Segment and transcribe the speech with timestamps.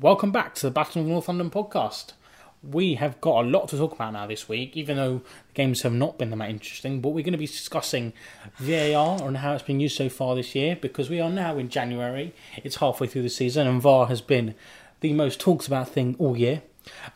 [0.00, 2.14] Welcome back to the Battle of North London podcast.
[2.60, 5.82] We have got a lot to talk about now this week, even though the games
[5.82, 7.00] have not been that interesting.
[7.00, 8.14] But we're going to be discussing
[8.58, 11.68] VAR and how it's been used so far this year because we are now in
[11.68, 12.34] January.
[12.64, 14.56] It's halfway through the season, and VAR has been
[15.02, 16.62] the most talked about thing all year.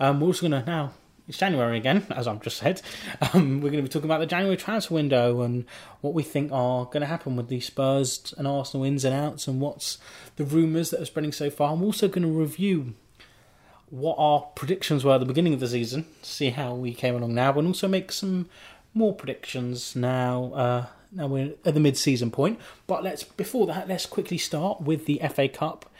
[0.00, 0.92] Um, we're also going to now.
[1.28, 2.82] It's January again, as I've just said.
[3.32, 5.64] Um, we're going to be talking about the January transfer window and
[6.00, 9.46] what we think are going to happen with the Spurs and Arsenal ins and outs,
[9.46, 9.98] and what's
[10.36, 11.72] the rumours that are spreading so far.
[11.72, 12.94] I'm also going to review
[13.92, 17.34] what our predictions were at the beginning of the season, see how we came along
[17.34, 18.48] now, and also make some
[18.94, 20.52] more predictions now.
[20.54, 25.04] Uh, now we're at the mid-season point, but let's before that let's quickly start with
[25.04, 25.90] the FA Cup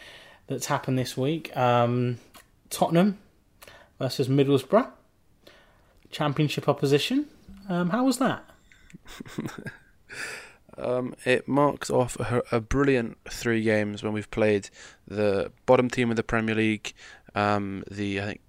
[0.46, 1.54] that's happened this week.
[1.54, 2.18] Um,
[2.70, 3.18] Tottenham
[4.02, 4.90] versus Middlesbrough,
[6.10, 7.26] Championship opposition.
[7.68, 8.44] Um, how was that?
[10.78, 14.70] Um, it marks off a, a brilliant three games when we've played
[15.06, 16.94] the bottom team of the Premier League,
[17.34, 18.40] um, the I think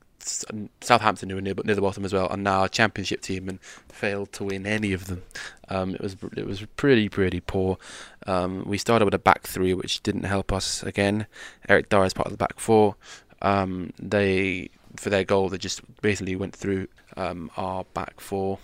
[0.80, 3.62] Southampton who were near, near the bottom as well, and now a Championship team and
[3.62, 5.22] failed to win any of them.
[5.68, 7.78] Um, it was it was pretty pretty poor.
[8.26, 11.28] Um, we started with a back three, which didn't help us again.
[11.68, 12.96] Eric Dier is part of the back four.
[13.42, 18.60] Um, they for their goal they just basically went through um, our back four.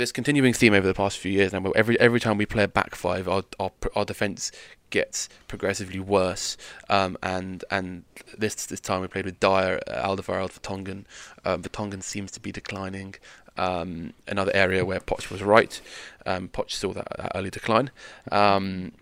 [0.00, 1.62] this continuing theme over the past few years now.
[1.72, 4.50] Every every time we play a back five, our our, our defense
[4.90, 6.56] gets progressively worse.
[6.88, 8.04] Um, and and
[8.36, 11.04] this this time we played with Dier, Alderweireld, Vertonghen.
[11.44, 13.14] Um, Vertonghen seems to be declining.
[13.60, 15.80] Um, another area where Poch was right.
[16.26, 17.90] Um, Poch saw that, that early decline.
[18.32, 18.92] Um,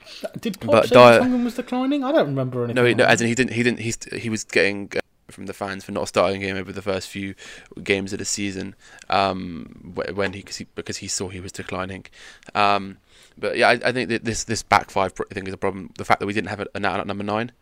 [0.41, 2.03] Did Poch But say Dier- Vertonghen was declining?
[2.05, 2.77] I don't remember anything.
[2.77, 3.53] no, he- no, as in he didn't.
[3.53, 3.81] He didn't.
[3.81, 7.09] He's he was getting uh, from the fans for not starting him over the first
[7.09, 7.34] few
[7.83, 8.75] games of the season.
[9.11, 12.07] Um, wh- when he, 'cause he because he saw he was declining.
[12.55, 12.98] Um,
[13.36, 15.90] but yeah, I, I think that this this back five thing is a problem.
[15.98, 17.52] The fact that we didn't have an out at number nine.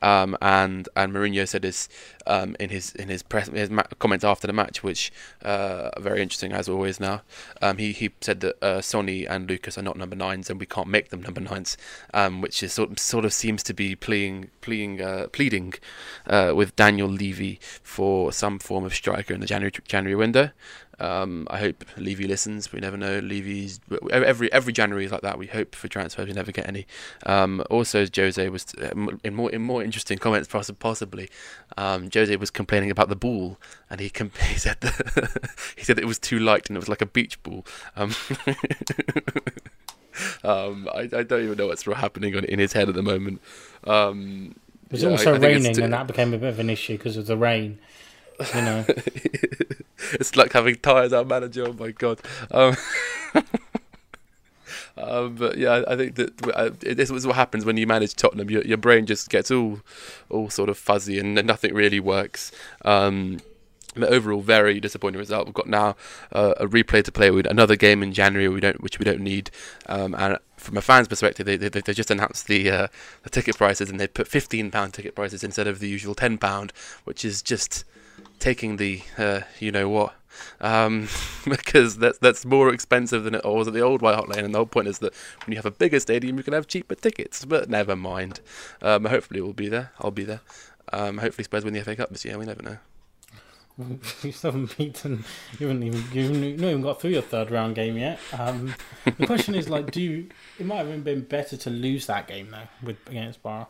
[0.00, 1.88] Um, and and Mourinho said this
[2.26, 5.12] um, in his in his press his ma- comments after the match, which
[5.44, 7.00] uh, are very interesting as always.
[7.00, 7.22] Now,
[7.60, 10.66] um, he he said that uh, Sonny and Lucas are not number nines, and we
[10.66, 11.76] can't make them number nines,
[12.14, 15.74] um, which is sort sort of seems to be pleading pleading uh, pleading
[16.26, 20.50] uh, with Daniel Levy for some form of striker in the January January window.
[21.00, 22.72] Um, I hope Levy listens.
[22.72, 23.18] We never know.
[23.20, 25.38] Levy's every every January is like that.
[25.38, 26.26] We hope for transfers.
[26.26, 26.86] We never get any.
[27.24, 28.90] Um, also, Jose was uh,
[29.22, 31.28] in more in more interesting comments, poss- possibly.
[31.76, 35.96] Um, Jose was complaining about the ball, and he, com- he said that he said
[35.96, 37.64] that it was too light and it was like a beach ball.
[37.96, 38.14] Um,
[40.44, 43.40] um, I, I don't even know what's happening on, in his head at the moment.
[43.84, 44.54] Um,
[44.86, 46.70] It was yeah, also I it's raining, too- and that became a bit of an
[46.70, 47.78] issue because of the rain.
[48.54, 48.84] You know,
[50.12, 51.66] it's like having as our manager.
[51.68, 52.20] Oh my god.
[52.50, 52.76] Um,
[54.96, 58.50] um, but yeah, I think that this was what happens when you manage Tottenham.
[58.50, 59.80] Your your brain just gets all
[60.30, 62.52] all sort of fuzzy and nothing really works.
[62.84, 63.38] Um,
[63.96, 65.46] but overall, very disappointing result.
[65.46, 65.96] We've got now
[66.32, 68.48] uh, a replay to play with another game in January.
[68.48, 69.50] We don't, which we don't need.
[69.86, 72.88] Um, and from a fan's perspective, they they, they just announced the uh,
[73.22, 76.38] the ticket prices and they put fifteen pound ticket prices instead of the usual ten
[76.38, 76.72] pound,
[77.04, 77.84] which is just
[78.38, 80.14] taking the uh, you know what.
[80.60, 81.08] Um,
[81.44, 84.54] because that's that's more expensive than it was at the old White Hart Lane, and
[84.54, 85.14] the whole point is that
[85.44, 87.44] when you have a bigger stadium, you can have cheaper tickets.
[87.44, 88.40] But never mind.
[88.82, 89.92] Um, hopefully, we'll be there.
[90.00, 90.40] I'll be there.
[90.92, 92.38] Um, hopefully, Spurs win the FA Cup this year.
[92.38, 92.78] We never know.
[94.22, 95.24] you still haven't beaten.
[95.58, 98.18] You haven't even you haven't not even got through your third round game yet.
[98.36, 98.74] Um,
[99.04, 102.50] the question is like, do you, it might have been better to lose that game
[102.50, 103.68] though with against Bar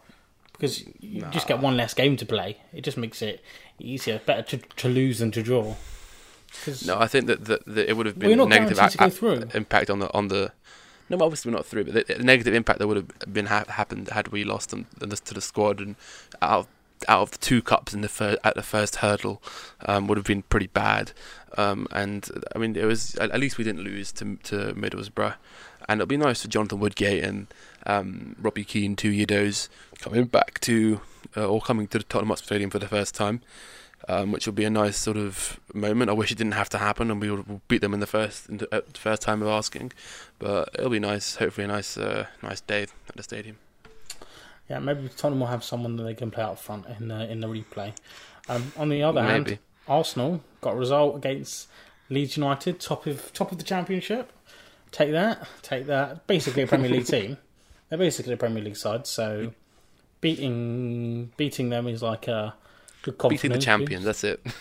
[0.58, 2.58] because you just get one less game to play.
[2.72, 3.42] It just makes it
[3.78, 4.20] easier.
[4.26, 5.76] Better to, to lose than to draw.
[6.86, 8.98] No, I think that, that, that it would have Well, been not negative guaranteed to
[8.98, 9.48] go a- through.
[9.54, 10.52] impact on the on the.
[11.10, 13.64] No, obviously we're not through, but the, the negative impact that would have been ha-
[13.68, 15.96] happened had we lost them to the, to the squad and
[16.42, 16.66] out of,
[17.08, 19.42] out of the two cups in the fir- at the first hurdle
[19.86, 21.12] um, would have been pretty bad.
[21.56, 25.34] Um, and I mean, it was at, at least we didn't lose to to Middlesbrough,
[25.88, 27.46] and it'll be nice for Jonathan Woodgate and
[27.86, 29.68] um, Robbie Keane, two Yidos,
[29.98, 31.00] coming back to
[31.36, 33.40] uh, or coming to the Tottenham Hotspur Stadium for the first time
[34.08, 36.10] um, which will be a nice sort of moment.
[36.10, 38.48] I wish it didn't have to happen, and we would beat them in the first
[38.48, 39.92] in the, uh, first time of asking.
[40.38, 41.36] But it'll be nice.
[41.36, 43.58] Hopefully, a nice uh, nice day at the stadium.
[44.68, 47.40] Yeah, maybe Tottenham will have someone that they can play out front in the in
[47.40, 47.92] the replay.
[48.48, 51.68] Um, on the other hand, Arsenal got a result against
[52.08, 54.32] Leeds United, top of top of the Championship.
[54.90, 56.26] Take that, take that.
[56.26, 57.36] Basically a Premier League team.
[57.88, 59.52] They're basically a Premier League side, so
[60.20, 62.54] beating beating them is like a
[63.02, 64.44] good Beating the champions, that's it.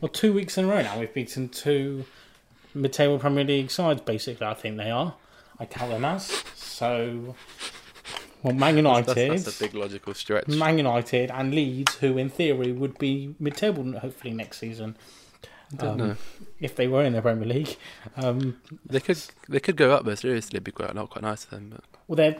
[0.00, 2.06] Well, two weeks in a row now we've beaten two
[2.72, 4.00] mid-table Premier League sides.
[4.00, 5.14] Basically, I think they are.
[5.60, 7.34] I count them as so.
[8.42, 10.46] Well, Man United, That's, that's a big logical stretch.
[10.48, 14.96] Man United, and Leeds, who in theory would be mid-table hopefully next season.
[15.76, 16.16] Don't um, know.
[16.60, 17.76] if they were in the Premier League.
[18.16, 20.56] Um, They could they could go up there seriously.
[20.56, 21.70] It'd be quite not quite nice for them.
[21.70, 22.36] But well, they're,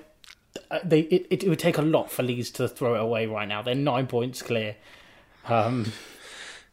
[0.70, 3.46] uh, they it, it would take a lot for Leeds to throw it away right
[3.46, 3.62] now.
[3.62, 4.76] They're nine points clear.
[5.46, 5.92] Um,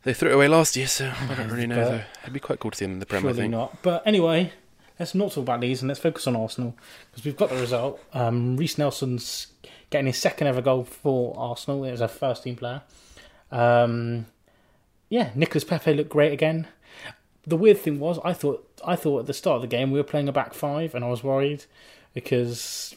[0.03, 1.75] they threw it away last year, so I don't really know.
[1.75, 2.03] But- Though.
[2.23, 3.33] It'd be quite cool to see them in the Premier.
[3.33, 3.81] Surely not.
[3.81, 4.53] But anyway,
[4.99, 6.75] let's not talk about Leeds and let's focus on Arsenal
[7.11, 8.01] because we've got the result.
[8.13, 9.47] Um, Reiss Nelson's
[9.89, 11.81] getting his second ever goal for Arsenal.
[11.81, 12.81] Was a first team player.
[13.51, 14.27] Um,
[15.09, 16.67] yeah, Nicholas Pepe looked great again.
[17.47, 19.99] The weird thing was, I thought I thought at the start of the game we
[19.99, 21.65] were playing a back five, and I was worried
[22.13, 22.95] because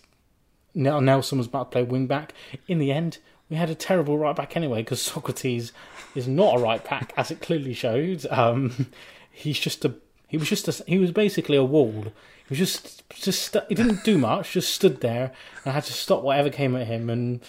[0.74, 2.32] Nel- Nelson was about to play wing back.
[2.66, 3.18] In the end,
[3.50, 5.72] we had a terrible right back anyway because Sokratis
[6.14, 8.26] is not a right back, as it clearly showed.
[8.30, 8.86] Um,
[9.30, 9.94] he's just a
[10.28, 12.04] he was just a, he was basically a wall.
[12.04, 15.32] He was just just he didn't do much, just stood there
[15.64, 17.40] and had to stop whatever came at him, and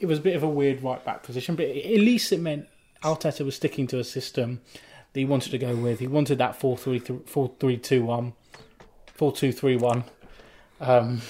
[0.00, 1.54] it was a bit of a weird right back position.
[1.54, 2.66] But at least it meant
[3.02, 4.60] Arteta was sticking to a system
[5.12, 5.98] that he wanted to go with.
[6.00, 8.32] He wanted that 4 3 4 3 2 1,
[9.14, 10.04] 4 2 3 1.
[10.80, 11.20] Um,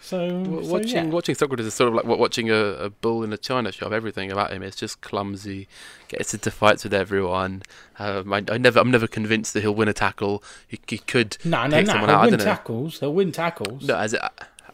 [0.00, 1.10] so, W- so, watching yeah.
[1.10, 3.90] watching Sokratis is sort of like watching a, a bull in a china shop.
[3.92, 5.66] Everything about him is just clumsy.
[6.08, 7.62] Gets into fights with everyone.
[7.98, 10.42] Um, I, I never I'm never convinced that he'll win a tackle.
[10.68, 11.84] He, he could No, no, no.
[11.86, 12.22] someone He'll out.
[12.24, 12.44] Win don't know.
[12.44, 13.00] tackles.
[13.00, 13.84] He'll win tackles.
[13.84, 14.14] No, as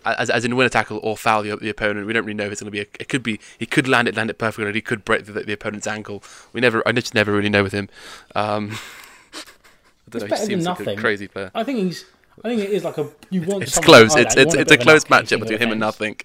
[0.05, 2.07] as as in win a tackle or foul the, the opponent.
[2.07, 2.81] We don't really know if it's going to be.
[2.81, 3.41] A, it could be.
[3.59, 6.23] He could land it, land it perfectly, or he could break the, the opponent's ankle.
[6.53, 6.87] We never.
[6.87, 7.89] I just never really know with him.
[8.35, 8.73] Um,
[9.33, 10.29] I don't It's know.
[10.29, 10.99] better He than seems like nothing.
[10.99, 11.51] a crazy player.
[11.55, 12.05] I think he's.
[12.45, 13.09] I think it is like a.
[13.31, 13.63] You want.
[13.63, 14.17] It's close.
[14.17, 16.17] It's it's it's a of close matchup between him and nothing.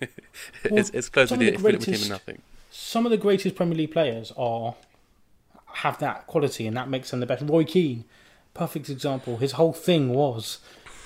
[0.64, 2.42] it's it's close of the between him and nothing.
[2.70, 4.74] Some of the greatest Premier League players are
[5.74, 7.42] have that quality, and that makes them the best.
[7.46, 8.04] Roy Keane,
[8.54, 9.36] perfect example.
[9.38, 10.58] His whole thing was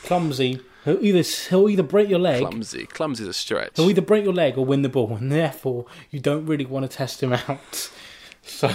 [0.03, 0.61] clumsy.
[0.85, 2.41] He'll either he'll either break your leg.
[2.43, 3.73] Clumsy, clumsy is a stretch.
[3.77, 6.89] He'll either break your leg or win the ball, and therefore you don't really want
[6.91, 7.91] to test him out.
[8.45, 8.69] So,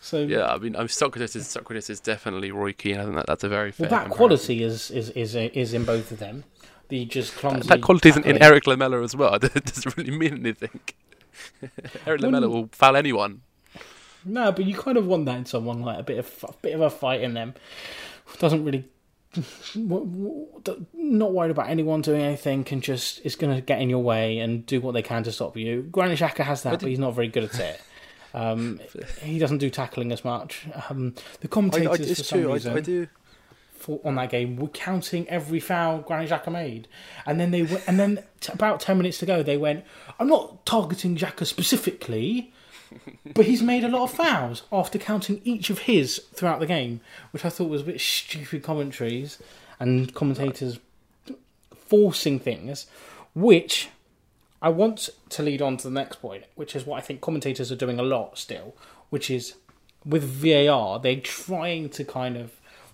[0.00, 1.36] so Yeah, I mean, I'm Sokratis.
[1.36, 2.98] Is, Sokratis is definitely Roy Keane.
[2.98, 3.88] I think that that's a very fair.
[3.88, 6.42] well, that quality is is is is in both of them.
[6.88, 7.68] The just clumsy.
[7.68, 8.42] That quality isn't in.
[8.42, 9.34] Erik Lamela as well.
[9.42, 10.80] It doesn't really mean anything.
[12.06, 13.42] Erik Lamela will foul anyone.
[14.24, 16.74] No, but you kind of want that in someone like a bit of a bit
[16.74, 17.54] of a fight in them.
[18.40, 18.88] Doesn't really.
[19.76, 24.38] Not worried about anyone doing anything, can just is going to get in your way
[24.38, 25.82] and do what they can to stop you.
[25.82, 27.80] Granit Xhaka has that, but he's not very good at it.
[28.34, 28.80] Um,
[29.22, 30.66] he doesn't do tackling as much.
[30.88, 32.52] Um, the commentators I, for it's some true.
[32.52, 33.08] reason I, I do.
[33.72, 36.86] for, on that game were counting every foul Granit Xhaka made,
[37.26, 39.84] and then they went, and then t- about ten minutes to go, they went,
[40.18, 42.52] "I'm not targeting Xhaka specifically,
[43.34, 47.00] but he's made a lot of fouls." After counting each of his throughout the game,
[47.32, 49.38] which I thought was a bit stupid commentaries
[49.78, 50.78] and commentators
[51.86, 52.86] forcing things,
[53.34, 53.88] which
[54.62, 57.72] I want to lead on to the next point, which is what I think commentators
[57.72, 58.74] are doing a lot still,
[59.08, 59.54] which is
[60.04, 62.52] with VAR, they're trying to kind of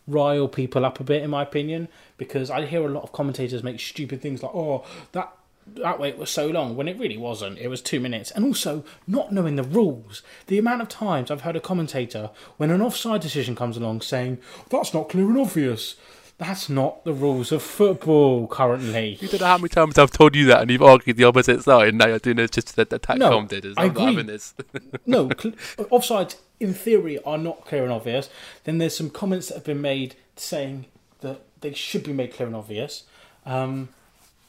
[0.08, 3.62] rile people up a bit, in my opinion, because I hear a lot of commentators
[3.62, 5.32] make stupid things like, "Oh, that
[5.66, 7.58] that wait was so long," when it really wasn't.
[7.58, 10.22] It was two minutes, and also not knowing the rules.
[10.46, 14.38] The amount of times I've heard a commentator, when an offside decision comes along, saying,
[14.70, 15.96] "That's not clear and obvious."
[16.38, 19.16] That's not the rules of football currently.
[19.22, 21.62] You don't know how many times I've told you that, and you've argued the opposite
[21.62, 23.74] side, now you're doing it just that attack No, commentators.
[23.78, 24.04] I I'm not agree.
[24.06, 24.52] having this.
[25.06, 25.54] no, cl-
[25.90, 28.28] offsides in theory are not clear and obvious.
[28.64, 30.84] Then there's some comments that have been made saying
[31.20, 33.04] that they should be made clear and obvious.
[33.46, 33.88] Um,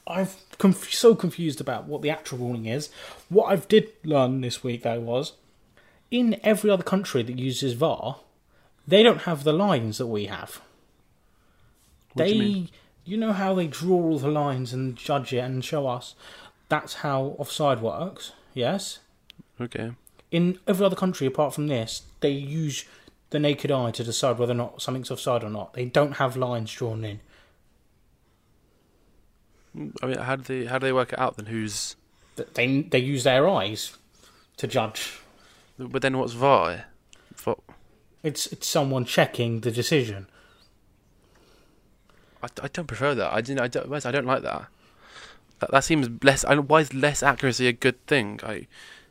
[0.08, 2.90] I'm conf- so confused about what the actual ruling is.
[3.30, 5.34] What I've did learn this week though was
[6.10, 8.20] in every other country that uses VAR,
[8.88, 10.62] they don't have the lines that we have.
[12.14, 12.68] What they, you
[13.06, 16.16] you know how they draw all the lines and judge it and show us.
[16.70, 18.34] That's how offside works.
[18.54, 19.00] Yes
[19.60, 19.92] okay.
[20.32, 22.86] in every other country apart from this, they use
[23.30, 25.74] the naked eye to decide whether or not something's offside or not.
[25.74, 27.20] They don't have lines drawn in.
[30.02, 31.48] I mean, how do they how do they work it out then?
[31.48, 31.96] Who's
[32.36, 33.98] They they use their eyes
[34.58, 35.20] to judge.
[35.78, 36.86] but then what's VAR?
[37.36, 37.56] Va-
[38.24, 40.28] It's it's someone checking the decision.
[42.44, 43.34] I, I don't prefer that.
[43.34, 43.62] I didn't.
[43.62, 44.06] I don't.
[44.06, 44.68] I don't like that.
[45.60, 46.46] That that seems less.
[46.46, 48.40] I why is less accuracy a good thing?
[48.44, 48.68] I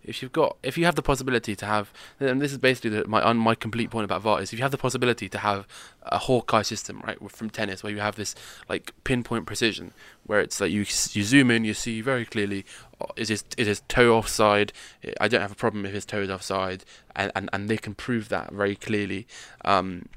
[0.07, 3.07] if you've got if you have the possibility to have and this is basically the,
[3.07, 5.67] my my complete point about VAR is if you have the possibility to have
[6.03, 8.35] a Hawkeye system right from tennis where you have this
[8.69, 9.93] like pinpoint precision
[10.27, 12.65] where it's like you you zoom in you see very clearly
[13.01, 14.73] oh, is his is his toe offside.
[15.21, 16.85] I don't have a problem if his toe is offside
[17.15, 19.27] and and, and they can prove that very clearly.
[19.65, 20.09] Um,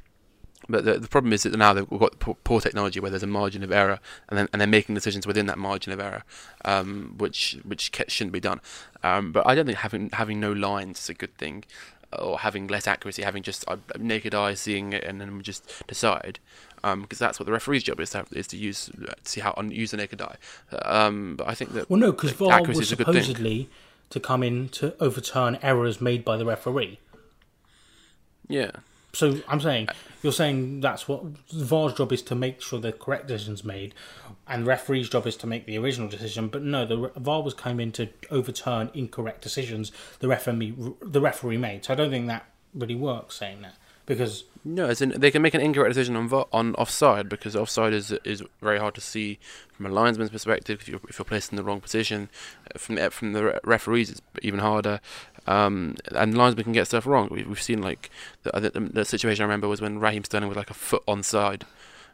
[0.70, 3.28] but the, the problem is that now they've got poor, poor technology where there's a
[3.28, 4.00] margin of error,
[4.30, 6.24] and then and they're making decisions within that margin of error,
[6.64, 8.62] um, which which shouldn't be done.
[9.04, 11.64] Um, but I don't think having having no lines is a good thing,
[12.18, 16.40] or having less accuracy, having just a naked eye seeing it and then just decide,
[16.76, 18.90] because um, that's what the referee's job is to have, is to use
[19.24, 20.36] see how use the naked eye.
[20.84, 23.70] Um, but I think that well, no, because VAR was supposedly
[24.10, 27.00] to come in to overturn errors made by the referee.
[28.48, 28.72] Yeah.
[29.14, 29.88] So I'm saying
[30.22, 33.94] you're saying that's what VAR's job is to make sure the correct decision's made,
[34.48, 36.48] and referee's job is to make the original decision.
[36.48, 41.58] But no, the VAR was coming in to overturn incorrect decisions the referee the referee
[41.58, 41.86] made.
[41.86, 43.76] So I don't think that really works saying that
[44.10, 47.94] because no, as in they can make an incorrect decision on on offside because offside
[47.94, 49.38] is is very hard to see
[49.72, 52.28] from a linesman's perspective if you're if you're placed in the wrong position.
[52.76, 55.00] From the, from the referees, it's even harder.
[55.46, 57.30] Um, and linesmen can get stuff wrong.
[57.32, 58.10] We've, we've seen like
[58.44, 61.64] the, the, the, situation I remember was when Raheem Sterling was like a foot onside,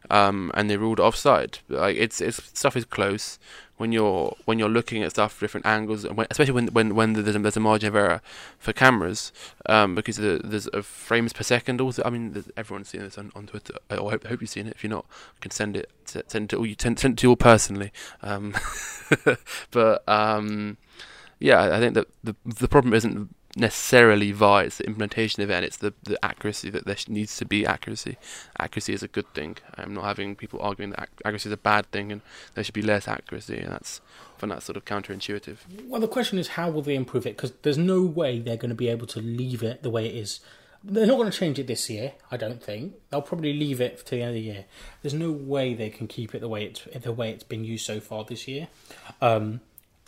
[0.10, 1.60] um, and they ruled offside.
[1.70, 3.40] Like it's it's stuff is close
[3.78, 7.14] when you're when you're looking at stuff from different angles, when, especially when when when
[7.14, 8.22] there's a, there's a margin of error
[8.58, 9.34] for cameras,
[9.68, 11.82] um, because the, there's frames per second.
[11.82, 13.74] Also, I mean, everyone's seen this on, on Twitter.
[13.90, 14.76] I hope, I hope you've seen it.
[14.76, 15.06] If you're not,
[15.42, 17.36] can send it to, send it to all you send, send it to you all
[17.36, 17.92] personally.
[18.22, 18.56] Um,
[19.72, 20.78] but um,
[21.40, 25.54] yeah, I think that the the problem isn't necessarily VAR, it's the implementation of it,
[25.54, 28.18] and it's the, the accuracy that there needs to be accuracy.
[28.60, 29.58] Accuracy is a good thing.
[29.78, 32.22] I'm not having people arguing that accuracy is a bad thing and
[32.54, 34.02] there should be less accuracy, and that's
[34.38, 35.58] find that sort of counterintuitive.
[35.86, 37.38] Well, the question is how will they improve it?
[37.38, 40.16] Because there's no way they're going to be able to leave it the way it
[40.16, 40.42] is.
[40.84, 42.94] They're not going to change it this year, I don't think.
[43.10, 44.66] They'll probably leave it to the end of the year.
[45.02, 47.86] There's no way they can keep it the way it's the way it's been used
[47.86, 48.68] so far this year.
[49.22, 49.62] Um,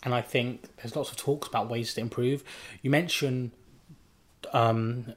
[0.04, 2.44] and I think there's lots of talks about ways to improve.
[2.82, 3.50] You mentioned
[4.52, 5.14] um,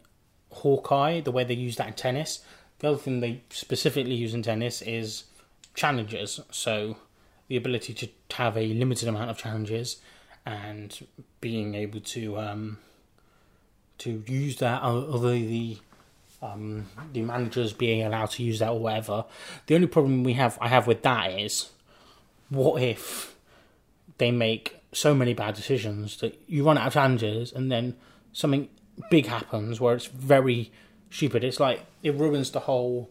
[0.51, 2.39] Hawkeye, the way they use that in tennis.
[2.79, 5.25] The other thing they specifically use in tennis is
[5.75, 6.39] challenges.
[6.51, 6.97] So
[7.47, 9.97] the ability to have a limited amount of challenges
[10.45, 11.07] and
[11.39, 12.79] being able to um,
[13.99, 15.77] to use that, although the
[16.41, 19.25] um, the managers being allowed to use that or whatever.
[19.67, 21.69] The only problem we have I have with that is,
[22.49, 23.30] what if
[24.21, 27.95] they make so many bad decisions that you run out of challenges and then
[28.33, 28.69] something
[29.09, 30.71] big happens where it's very
[31.09, 31.43] stupid.
[31.43, 33.09] It's like it ruins the whole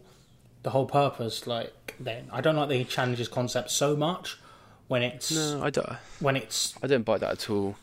[0.63, 1.45] the whole purpose.
[1.45, 4.39] Like then I don't like the challenges concept so much
[4.87, 5.89] when it's no, I don't.
[6.21, 7.75] When it's I don't buy that at all.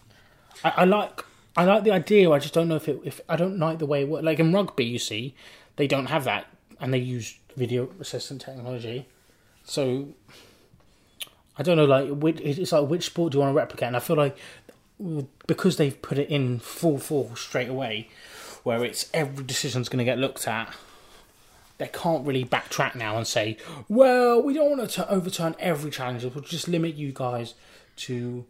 [0.64, 1.22] I, I like
[1.54, 2.30] I like the idea.
[2.30, 4.24] I just don't know if it if I don't like the way it works.
[4.24, 5.34] Like in rugby, you see,
[5.76, 6.46] they don't have that,
[6.80, 9.06] and they use video assistant technology.
[9.64, 10.14] So
[11.58, 12.08] I don't know, like
[12.40, 13.88] it's like which sport do you want to replicate?
[13.88, 14.36] And I feel like
[15.46, 18.08] because they've put it in full force straight away,
[18.62, 20.72] where it's every decision's going to get looked at.
[21.78, 23.56] They can't really backtrack now and say,
[23.88, 26.24] "Well, we don't want to overturn every challenge.
[26.24, 27.54] We'll just limit you guys
[27.96, 28.44] to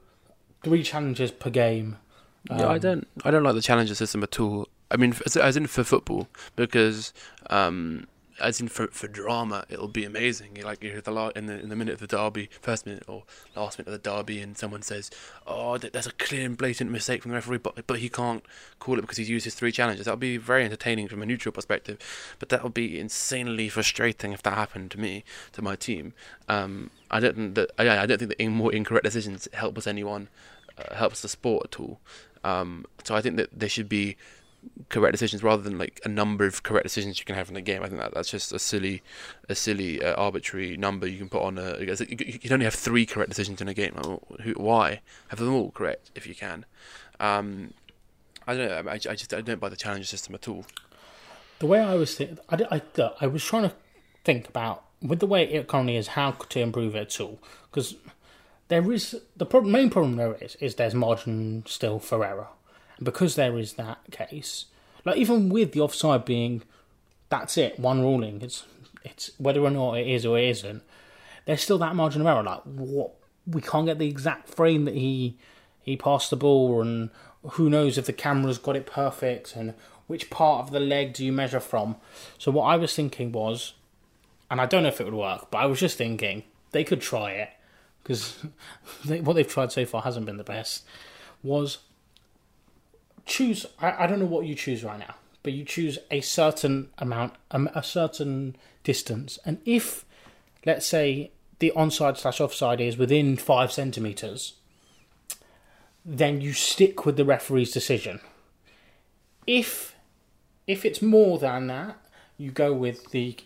[0.63, 1.99] three challenges per game."
[2.51, 3.09] Um, yeah, I um, don't.
[3.25, 4.69] I don't like the challenger system at all.
[4.91, 7.13] I mean, as, as in for football, because
[7.51, 8.07] um,
[8.41, 10.59] as in for, for drama, it'll be amazing.
[10.63, 13.25] Like you the in the in the minute of the derby, first minute or
[13.57, 15.11] last minute of the derby, and someone says,
[15.47, 18.45] "Oh, there's a clear and blatant mistake from the referee," but but he can't
[18.79, 20.07] call it because he's used his three challenges.
[20.07, 21.99] That'll be very entertaining from a neutral perspective,
[22.39, 26.15] but that would be insanely frustrating if that happened to me, to my team.
[26.49, 29.87] Um, I don't think that I, I don't think that more incorrect decisions help us
[29.87, 30.29] anyone,
[30.77, 32.01] uh, helps the sport at all.
[32.45, 34.17] Um, so I think that there should be
[34.89, 37.61] correct decisions rather than like a number of correct decisions you can have in the
[37.61, 37.83] game.
[37.83, 39.03] I think that that's just a silly,
[39.49, 41.79] a silly uh, arbitrary number you can put on a.
[41.81, 43.95] You can only have three correct decisions in a game.
[43.97, 46.65] Like, why have them all correct if you can?
[47.21, 47.75] Um,
[48.47, 48.91] I don't know.
[48.91, 50.65] I, I just I don't buy the challenge system at all.
[51.59, 53.75] The way I was thinking, I, I, I was trying to
[54.25, 57.39] think about with the way it currently is, how to improve it at all
[57.71, 57.97] because
[58.69, 62.49] there is the problem, main problem there is is there's margin still for error
[62.99, 64.67] and because there is that case,
[65.05, 66.63] like even with the offside being,
[67.29, 68.43] that's it, one ruling.
[68.43, 68.65] It's
[69.05, 70.83] it's whether or not it is or it isn't.
[71.47, 72.43] There's still that margin of error.
[72.43, 73.13] Like what
[73.47, 75.39] we can't get the exact frame that he
[75.81, 77.11] he passed the ball, and
[77.53, 79.75] who knows if the camera's got it perfect, and
[80.07, 81.97] which part of the leg do you measure from?
[82.37, 83.75] So what I was thinking was,
[84.51, 87.01] and I don't know if it would work, but I was just thinking they could
[87.01, 87.51] try it
[88.03, 88.45] because
[89.07, 90.85] what they've tried so far hasn't been the best.
[91.43, 91.79] Was
[93.29, 93.67] choose.
[93.81, 97.35] I, I don't know what you choose right now, but you choose a certain amount,
[97.51, 100.05] um, a certain distance, and if,
[100.67, 104.55] let's say, the onside slash offside is within five centimeters,
[106.05, 108.21] then you stick with the referee's decision.
[109.47, 109.95] If
[110.67, 111.97] if it's more than that,
[112.37, 113.37] you go with the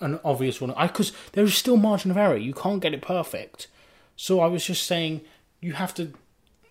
[0.00, 0.72] an obvious one.
[0.72, 2.36] I Because there is still margin of error.
[2.36, 3.68] You can't get it perfect.
[4.16, 5.22] So I was just saying
[5.60, 6.12] you have to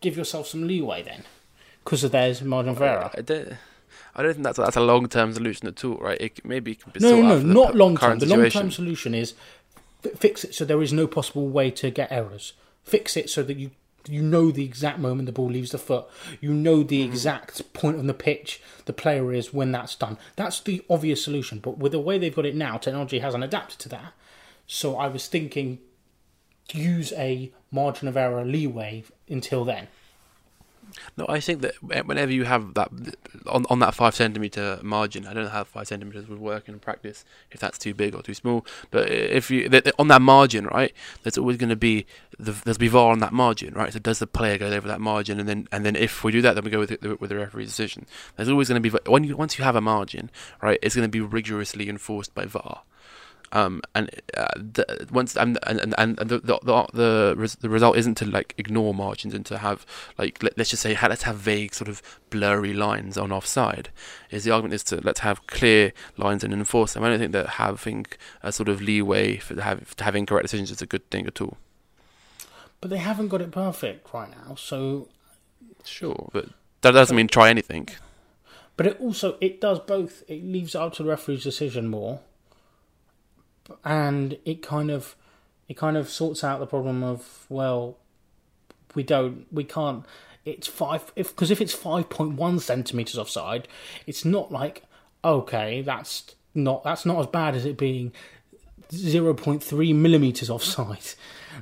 [0.01, 1.23] give yourself some leeway then,
[1.83, 3.09] because of there's margin of error.
[3.15, 3.53] I don't,
[4.15, 6.19] I don't think that's that's a long term solution at all, right?
[6.21, 8.19] It, maybe it can be No, no, no, not long term.
[8.19, 9.33] The long term solution is
[10.01, 12.53] fi- fix it so there is no possible way to get errors.
[12.83, 13.71] Fix it so that you
[14.05, 16.05] you know the exact moment the ball leaves the foot.
[16.41, 17.11] You know the Mm-hmm.
[17.13, 20.17] exact point on the pitch the player is when that's done.
[20.35, 21.59] That's the obvious solution.
[21.59, 24.11] But with the way they've got it now, technology hasn't adapted to that.
[24.67, 25.79] So I was thinking
[26.73, 29.87] use a margin of error leeway until then.
[31.17, 32.89] No, I think that whenever you have that
[33.47, 36.79] on on that five centimeter margin, I don't know how five centimeters would work in
[36.79, 38.65] practice if that's too big or too small.
[38.91, 39.69] But if you
[39.99, 42.05] on that margin, right, there's always going to be
[42.39, 43.93] the, there's be VAR on that margin, right?
[43.93, 46.41] So does the player go over that margin, and then and then if we do
[46.41, 48.05] that, then we go with the, with the referee's decision.
[48.35, 50.29] There's always going to be when you once you have a margin,
[50.61, 52.81] right, it's going to be rigorously enforced by VAR.
[53.53, 57.95] Um, and uh, the, once and and and, and the, the the the the result
[57.97, 59.85] isn't to like ignore margins and to have
[60.17, 63.89] like let, let's just say let's have vague sort of blurry lines on offside.
[64.31, 67.03] Is the argument is to let's have clear lines and enforce them.
[67.03, 68.07] I don't think that having
[68.41, 71.39] a sort of leeway for have to have incorrect decisions is a good thing at
[71.39, 71.57] all.
[72.81, 74.55] But they haven't got it perfect right now.
[74.55, 75.07] So
[75.85, 76.47] Sure, but
[76.81, 77.89] that doesn't mean try anything.
[78.77, 80.23] But it also it does both.
[80.27, 82.21] It leaves it up to the referee's decision more,
[83.83, 85.15] and it kind of
[85.67, 87.97] it kind of sorts out the problem of well,
[88.95, 90.05] we don't we can't.
[90.45, 93.67] It's five if because if it's five point one centimeters offside,
[94.05, 94.83] it's not like
[95.23, 98.11] okay that's not that's not as bad as it being
[98.91, 100.99] zero point three millimeters offside.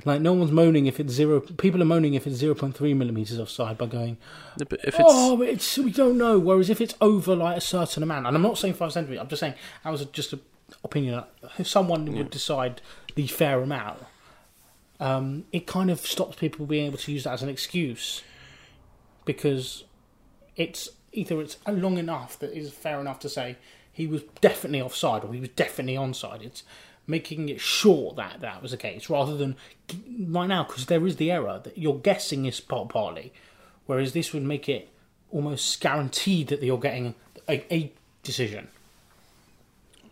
[0.06, 1.40] Like no one's moaning if it's zero.
[1.40, 4.16] People are moaning if it's zero point three millimeters offside by going,
[4.58, 6.38] No, But if it's Oh, it's we don't know.
[6.38, 9.28] Whereas if it's over like a certain amount, and I'm not saying five centimeters, I'm
[9.28, 9.52] just saying
[9.84, 10.40] that was just an
[10.84, 11.24] opinion.
[11.58, 12.80] If someone would decide
[13.14, 14.02] the fair amount,
[15.00, 18.22] um, it kind of stops people being able to use that as an excuse
[19.24, 19.84] because
[20.56, 23.56] it's either it's long enough that is fair enough to say
[23.92, 26.42] he was definitely offside or he was definitely onside.
[26.42, 26.62] It's
[27.06, 29.56] making it sure that that was the case rather than
[30.28, 33.32] right now because there is the error that you're guessing is part partly,
[33.86, 34.88] whereas this would make it
[35.30, 37.14] almost guaranteed that you're getting
[37.48, 38.68] a, a decision.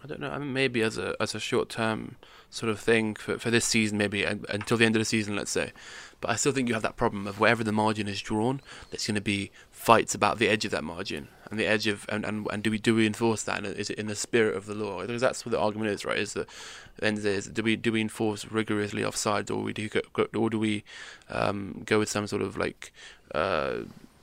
[0.02, 0.30] I don't know.
[0.30, 2.16] I mean, maybe as a as a short term
[2.48, 5.50] sort of thing for for this season, maybe until the end of the season, let's
[5.50, 5.72] say.
[6.20, 8.60] But I still think you have that problem of wherever the margin is drawn,
[8.90, 12.06] there's going to be fights about the edge of that margin and the edge of
[12.08, 13.58] and, and, and do we do we enforce that?
[13.58, 15.00] And is it in the spirit of the law?
[15.00, 16.18] Because that's what the argument is, right?
[16.18, 16.48] Is that
[16.96, 19.72] the end of the day is do we do we enforce rigorously offside, or we
[19.72, 19.88] do
[20.34, 20.84] or do we
[21.28, 22.92] um, go with some sort of like
[23.34, 23.80] uh,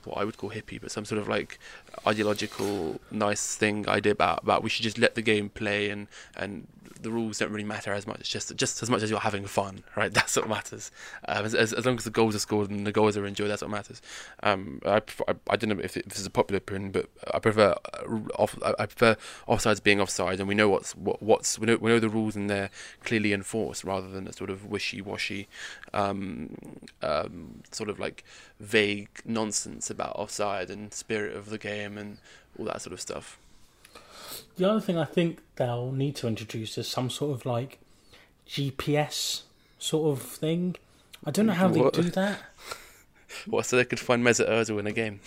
[0.08, 1.58] what I would call hippie, but some sort of like
[2.06, 6.66] ideological nice thing idea about about we should just let the game play and and
[7.00, 8.20] the rules don't really matter as much.
[8.20, 10.12] It's just just as much as you're having fun, right?
[10.18, 10.90] That's what matters.
[11.26, 13.50] Um, as, as as long as the goals are scored and the goals are enjoyed,
[13.50, 14.02] that's what matters.
[14.42, 17.38] Um, I, I I don't know if, it, this is a popular opinion, but I
[17.38, 19.16] prefer uh, off I I prefer
[19.48, 22.36] offsides being offside, and we know what's what, what's we know we know the rules
[22.36, 22.70] and they're
[23.04, 25.48] clearly enforced rather than a sort of wishy washy,
[25.92, 26.56] um,
[27.02, 28.24] um, sort of like
[28.60, 32.18] vague nonsense about offside and spirit of the game and
[32.58, 33.38] all that sort of stuff.
[34.56, 37.78] The other thing I think they'll need to introduce is some sort of like
[38.46, 39.42] GPS
[39.78, 40.76] sort of thing.
[41.24, 42.40] I don't know how they do that.
[43.46, 45.20] What so they could find Mesut Ozil in a game?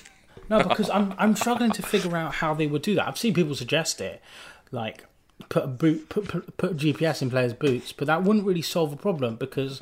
[0.50, 3.08] No, because I'm I'm struggling to figure out how they would do that.
[3.08, 4.21] I've seen people suggest it,
[4.71, 5.06] like
[5.50, 8.91] put a boot, put put, put GPS in players' boots, but that wouldn't really solve
[8.91, 9.82] a problem because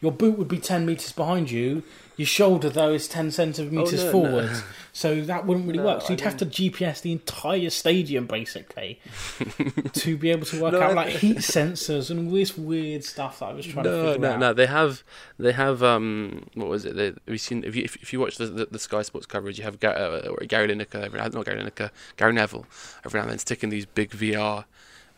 [0.00, 1.82] your boot would be ten meters behind you.
[2.16, 4.60] Your shoulder though is ten centimeters Oh, no, forward, no.
[4.92, 6.02] so that wouldn't really No, work.
[6.02, 8.98] So you'd have to GPS the entire stadium basically
[9.92, 13.38] to be able to work No, out like heat sensors and all this weird stuff
[13.38, 14.40] that I was trying to No, figure no, out.
[14.40, 14.52] no.
[14.52, 15.04] They have,
[15.38, 15.82] they have.
[15.84, 16.96] Um, what was it?
[16.96, 17.62] They, have you seen?
[17.62, 19.94] If you if, if you watch the, the, the Sky Sports coverage, you have Gary,
[19.96, 22.66] uh, Gary Lineker, not Gary Lineker, Gary Neville,
[23.04, 24.64] every now and then sticking these big VR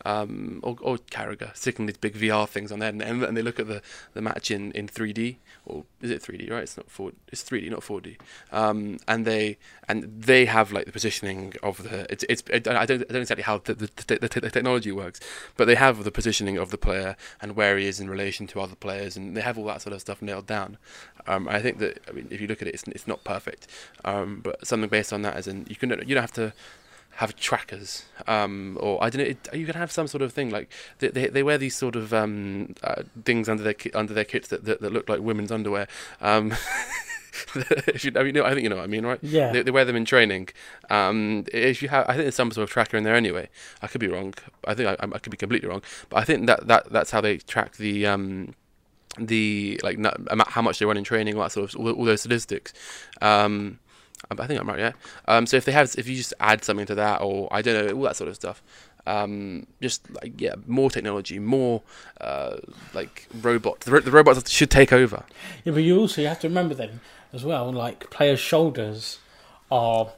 [0.04, 3.60] um, or, or Carragher sticking these big VR things on there, and, and they look
[3.60, 3.82] at the,
[4.14, 5.36] the match in, in 3D,
[5.66, 6.50] or is it 3D?
[6.50, 7.12] Right, it's not 4.
[7.28, 8.16] It's 3D, not 4D.
[8.52, 9.58] Um, and they
[9.88, 12.10] and they have like the positioning of the.
[12.10, 12.42] It's it's.
[12.52, 15.20] I don't I don't exactly how the the, the, the technology works,
[15.56, 18.60] but they have the positioning of the player and where he is in relation to
[18.60, 20.78] other players, and they have all that sort of stuff nailed down.
[21.26, 23.66] Um, I think that I mean, if you look at it, it's, it's not perfect,
[24.04, 26.52] um, but something based on that, as in you can you don't have to
[27.16, 29.29] have trackers, um, or I don't know.
[29.29, 31.96] It, you can have some sort of thing like they they, they wear these sort
[31.96, 35.20] of um, uh, things under their ki- under their kits that, that, that look like
[35.20, 35.88] women's underwear.
[36.20, 36.53] Um,
[37.55, 39.18] if you, I mean, I think you know what I mean, right?
[39.23, 39.53] Yeah.
[39.53, 40.49] They, they wear them in training.
[40.88, 43.49] Um, if you have, I think there's some sort of tracker in there anyway.
[43.83, 44.35] I could be wrong.
[44.66, 47.20] I think I, I could be completely wrong, but I think that, that that's how
[47.20, 48.55] they track the um,
[49.18, 49.99] the like
[50.49, 52.73] how much they run in training, all that sort of all, all those statistics.
[53.20, 53.79] Um,
[54.30, 54.92] I think I'm right, yeah.
[55.26, 57.87] Um, so if they have, if you just add something to that, or I don't
[57.87, 58.62] know, all that sort of stuff,
[59.06, 61.83] um, just like yeah, more technology, more
[62.20, 62.56] uh,
[62.94, 63.87] like robots.
[63.87, 65.24] The, ro- the robots should take over.
[65.64, 67.00] Yeah, but you also you have to remember then
[67.33, 69.18] as well, like players' shoulders
[69.70, 70.12] are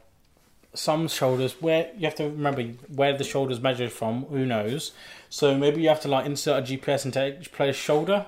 [0.75, 2.62] some shoulders where you have to remember
[2.95, 4.25] where the shoulders measured from.
[4.25, 4.93] Who knows?
[5.29, 8.27] So maybe you have to like insert a GPS into each player's shoulder.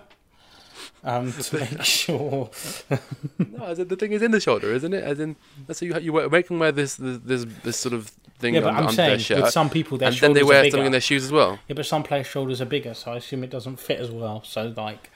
[1.03, 2.51] Um, to make sure.
[3.39, 5.03] No, the thing is in the shoulder, isn't it?
[5.05, 5.37] As in,
[5.69, 8.61] let's say you you make them wear this this this, this sort of thing Yeah,
[8.61, 10.73] but under, I'm their saying shirt, with some people their and then they wear bigger.
[10.73, 11.59] something in their shoes as well.
[11.69, 14.43] Yeah, but some players' shoulders are bigger, so I assume it doesn't fit as well.
[14.45, 15.11] So like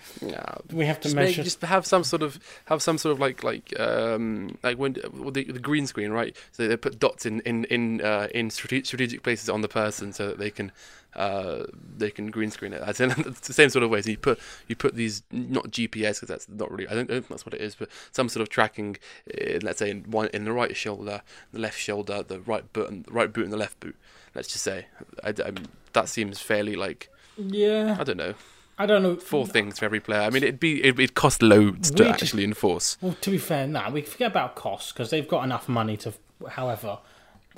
[0.72, 3.42] we have to just, make, just have some sort of have some sort of like
[3.42, 7.64] like um like when the, the green screen right so they put dots in in
[7.64, 10.72] in uh, in strategic places on the person so that they can
[11.16, 11.64] uh
[11.96, 14.18] they can green screen it as in it's the same sort of way so you
[14.18, 17.28] put you put these not GPS because that's not really I don't, I don't think
[17.28, 18.98] that's what it is but some sort of tracking
[19.35, 23.08] uh, let's say in one in the right shoulder the left shoulder the right and
[23.09, 23.97] the right boot and the left boot
[24.35, 24.87] let's just say
[25.25, 25.53] I, I,
[25.92, 28.35] that seems fairly like yeah, I don't know
[28.79, 29.16] I don't know.
[29.16, 32.23] four things for every player I mean it'd be it'd, it'd cost loads to just-
[32.23, 35.68] actually enforce Well, to be fair, now we forget about costs because they've got enough
[35.68, 36.12] money to.
[36.51, 36.99] However,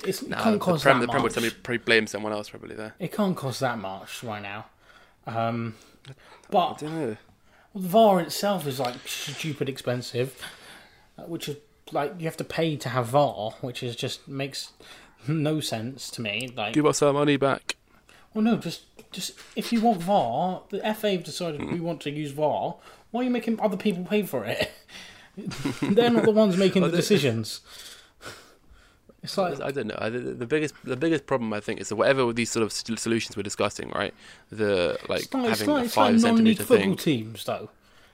[0.05, 1.35] it's, it Nah, can't the cost Prem, that the Prem would much.
[1.35, 2.95] somebody probably blame someone else probably there.
[2.99, 4.67] It can't cost that much right now.
[5.27, 5.75] Um,
[6.09, 6.13] I
[6.51, 7.17] but don't know.
[7.75, 10.43] the VAR itself is like stupid expensive,
[11.19, 11.57] uh, which is
[11.93, 14.73] like you have to pay to have VAR, which is just makes
[15.29, 16.53] no sense to me.
[16.57, 17.77] Like, Give us our money back.
[18.35, 22.11] well, no, just just if you want VAR, the FA have decided we want to
[22.11, 22.77] use VAR.
[23.11, 24.71] Why are you making other people pay for it?
[25.83, 27.61] They're not the ones making the decisions.
[29.23, 30.09] It's like I don't know.
[30.09, 33.43] The, biggest the biggest problem I think is that whatever these sort of solutions we're
[33.43, 34.15] discussing, right?
[34.51, 36.97] The like It's like, it's having like, a it's like five centimeter football thing.
[36.97, 37.69] teams, though.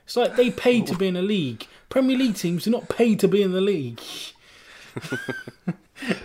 [0.05, 1.69] It's like they pay to be in a league.
[1.91, 4.01] Premier League teams do not pay to be in the league.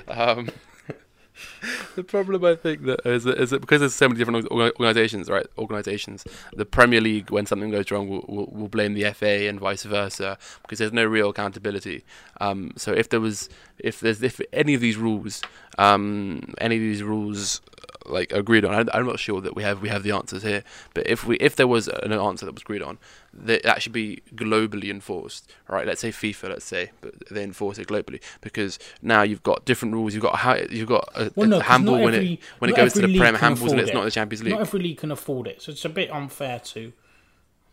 [0.08, 0.50] Um,
[1.95, 5.30] the problem I think that is that, is that because there's so many different organisations,
[5.30, 5.45] right?
[5.58, 9.60] Organisations, the Premier League, when something goes wrong, will, will, will blame the FA and
[9.60, 12.04] vice versa because there's no real accountability.
[12.39, 15.41] Um, so if there was, if there's, if any of these rules,
[15.77, 17.62] um, any of these rules
[18.06, 18.90] like agreed on.
[18.90, 21.36] I, I'm not sure that we have we have the answers here, but if we
[21.38, 22.98] if there was an answer that was agreed on,
[23.34, 25.52] that that should be globally enforced.
[25.68, 25.86] Right?
[25.88, 29.94] Let's say FIFA, let's say, but they enforce it globally because now you've got different
[29.94, 30.14] rules.
[30.14, 32.76] You've got how you've got a, Well, no, a handball when every- it when it
[32.76, 33.94] goes to the Prem, handballs when it's it.
[33.94, 34.54] not the Champions League.
[34.54, 36.94] Not every league can afford it, so it's a bit unfair to.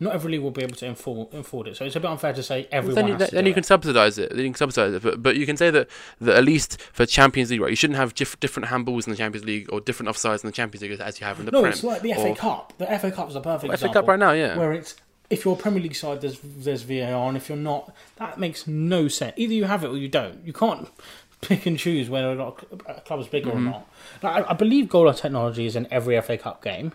[0.01, 2.31] Not every league will be able to afford, afford it, so it's a bit unfair
[2.31, 3.53] to say everyone then you, has to then you it.
[3.55, 4.29] can subsidise it.
[4.29, 5.89] Then you can subsidise it, but, but you can say that,
[6.21, 7.69] that at least for Champions League, right?
[7.69, 10.53] You shouldn't have diff- different handballs in the Champions League or different offsides in the
[10.53, 11.73] Champions League as, you have in the No, Prem.
[11.73, 12.73] it's like the FA or- Cup.
[12.77, 13.93] The FA Cup is a perfect FA example.
[14.01, 14.57] Cup right now, yeah.
[14.57, 14.95] Where it's
[15.29, 18.65] if you're a Premier League side, there's there's VAR, and if you're not, that makes
[18.67, 19.33] no sense.
[19.35, 20.43] Either you have it or you don't.
[20.45, 20.87] You can't
[21.41, 23.67] pick and choose whether or not a club is bigger Mm-hmm.
[23.67, 23.87] or not.
[24.23, 26.93] Like, I, I believe goal line technology is in every FA Cup game.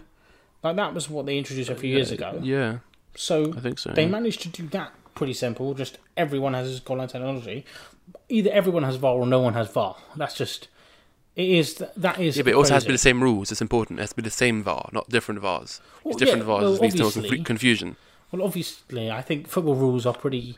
[0.63, 2.41] Like that was what they introduced a few years ago.
[2.43, 2.79] Yeah,
[3.17, 3.91] So I think so.
[3.91, 4.09] they yeah.
[4.09, 5.75] managed to do that pretty simple.
[5.75, 7.65] Just everyone has goal line technology.
[8.29, 9.97] Either everyone has VAR or no one has VAR.
[10.17, 10.69] That's just
[11.37, 13.51] it is that is Yeah, but it also has to be the same rules.
[13.51, 13.99] It's important.
[13.99, 15.81] It has to be the same VAR, not different VARs.
[16.03, 16.63] Well, It's different yeah, VARs.
[16.63, 17.97] well, it leads to confu- confusion.
[18.31, 20.57] Well, obviously, I think football rules are pretty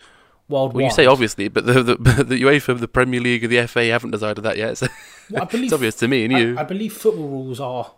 [0.48, 0.76] worldwide.
[0.76, 3.84] Well, you say obviously, but the, the, the UEFA, the Premier League, and the FA
[3.86, 4.78] haven't decided that yet.
[4.78, 4.88] So
[5.30, 6.56] Well, I believe, it's obvious to me and you.
[6.56, 7.92] I, I believe football rules are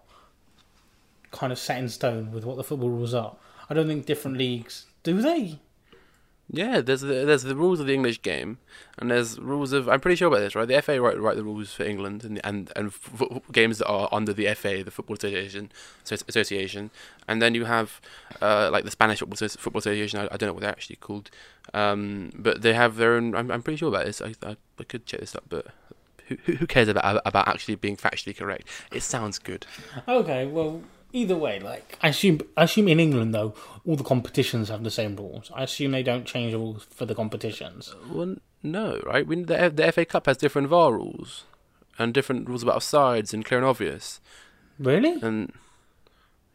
[1.31, 3.37] kind of set in stone with what the football rules are.
[3.71, 5.59] I don't think different leagues do they.
[6.51, 8.57] Yeah, there's the, there's the rules of the English game,
[8.97, 9.87] and there's rules of.
[9.87, 10.67] I'm pretty sure about this, right?
[10.67, 14.09] The FA write, write the rules for England, and and and f- games that are
[14.11, 15.71] under the FA, the Football Association,
[16.07, 16.91] Asso- Association,
[17.29, 18.01] and then you have
[18.41, 20.21] uh, like the Spanish Football, Football Association.
[20.21, 21.31] I, I don't know what they're actually called,
[21.75, 23.35] um, but they have their own.
[23.35, 24.23] I'm, I'm pretty sure about this.
[24.23, 25.67] I, I, I could check this up, but
[26.29, 28.67] who, who who cares about about actually being factually correct?
[28.91, 29.67] It sounds good.
[30.09, 30.81] Okay, well,
[31.13, 33.55] either way, like I assume, I assume in England though,
[33.87, 35.51] all the competitions have the same rules.
[35.55, 37.95] I assume they don't change rules for the competitions.
[37.95, 39.27] Uh, well, no, right?
[39.27, 41.45] We, the, the FA Cup has different VAR rules
[41.99, 44.21] and different rules about offsides and clear and obvious.
[44.79, 45.19] Really?
[45.21, 45.53] And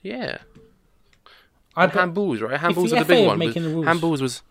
[0.02, 0.40] yeah,
[1.76, 2.60] I and handballs, right?
[2.60, 3.40] Handballs are the FA big one.
[3.40, 4.42] making the rules- Handballs was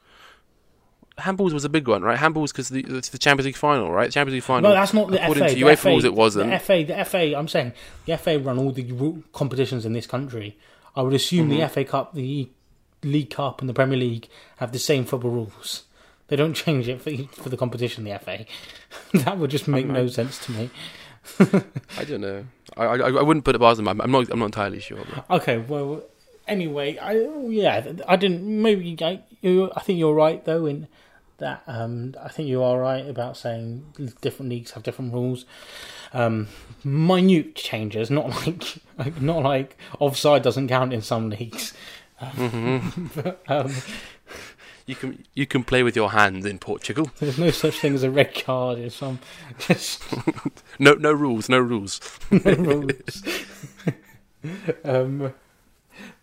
[1.19, 2.19] handballs was a big one, right?
[2.19, 4.11] Handballs because the it's the Champions League final, right?
[4.11, 4.71] Champions League final.
[4.71, 5.49] No, that's not the according FA.
[5.51, 6.51] to the UEFA FA, rules, it wasn't.
[6.51, 7.37] The FA, the FA.
[7.37, 7.73] I'm saying
[8.07, 10.57] the FA run all the competitions in this country.
[10.97, 11.61] I would assume Mm-hmm.
[11.61, 12.49] the FA Cup, the
[13.03, 15.85] League Cup, and the Premier League have the same football rules.
[16.29, 17.11] They don't change it for
[17.43, 18.05] for the competition.
[18.05, 18.47] The FA.
[19.25, 20.71] that would just make no sense to me.
[21.99, 22.45] I don't know.
[22.77, 23.89] I, I I wouldn't put it past them.
[23.89, 24.99] I'm I'm not I'm not entirely sure.
[25.15, 25.31] But.
[25.43, 26.03] Okay, well,
[26.49, 27.13] anyway, I
[27.49, 28.43] yeah, I didn't.
[28.63, 30.89] Maybe I, you, I think you're right though in
[31.43, 31.63] that.
[31.67, 35.45] Um, I think you are right about saying different leagues have different rules.
[36.13, 36.49] Um,
[36.83, 38.29] minute changes, not
[38.99, 41.75] like not like offside doesn't count in some leagues.
[42.21, 43.73] but, um,
[44.87, 47.11] You can you can play with your hands in Portugal.
[47.21, 49.19] there's no such thing as a red card in some
[49.59, 50.03] just
[50.79, 52.01] No no rules, no rules.
[52.31, 53.23] no rules.
[54.85, 55.33] um,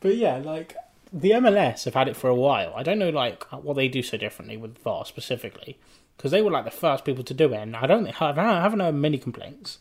[0.01, 0.75] but yeah, like
[1.11, 2.73] the MLS have had it for a while.
[2.75, 5.77] I don't know like what they do so differently with VAR specifically
[6.19, 8.61] because they were like the first people to do it, and I don't think I
[8.61, 9.79] haven't heard many complaints.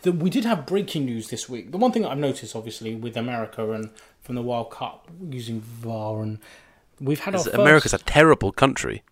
[0.00, 1.70] The, we did have breaking news this week.
[1.70, 3.90] The one thing that I've noticed, obviously, with America and
[4.22, 6.38] from the World Cup using VAR, and
[7.00, 7.48] we've had first...
[7.48, 9.02] America's a terrible country.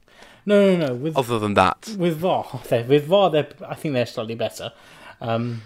[0.47, 0.95] no, no, no.
[0.95, 2.47] With Other than that, with VAR,
[2.89, 4.73] with VAR, I think they're slightly better.
[5.21, 5.63] Um,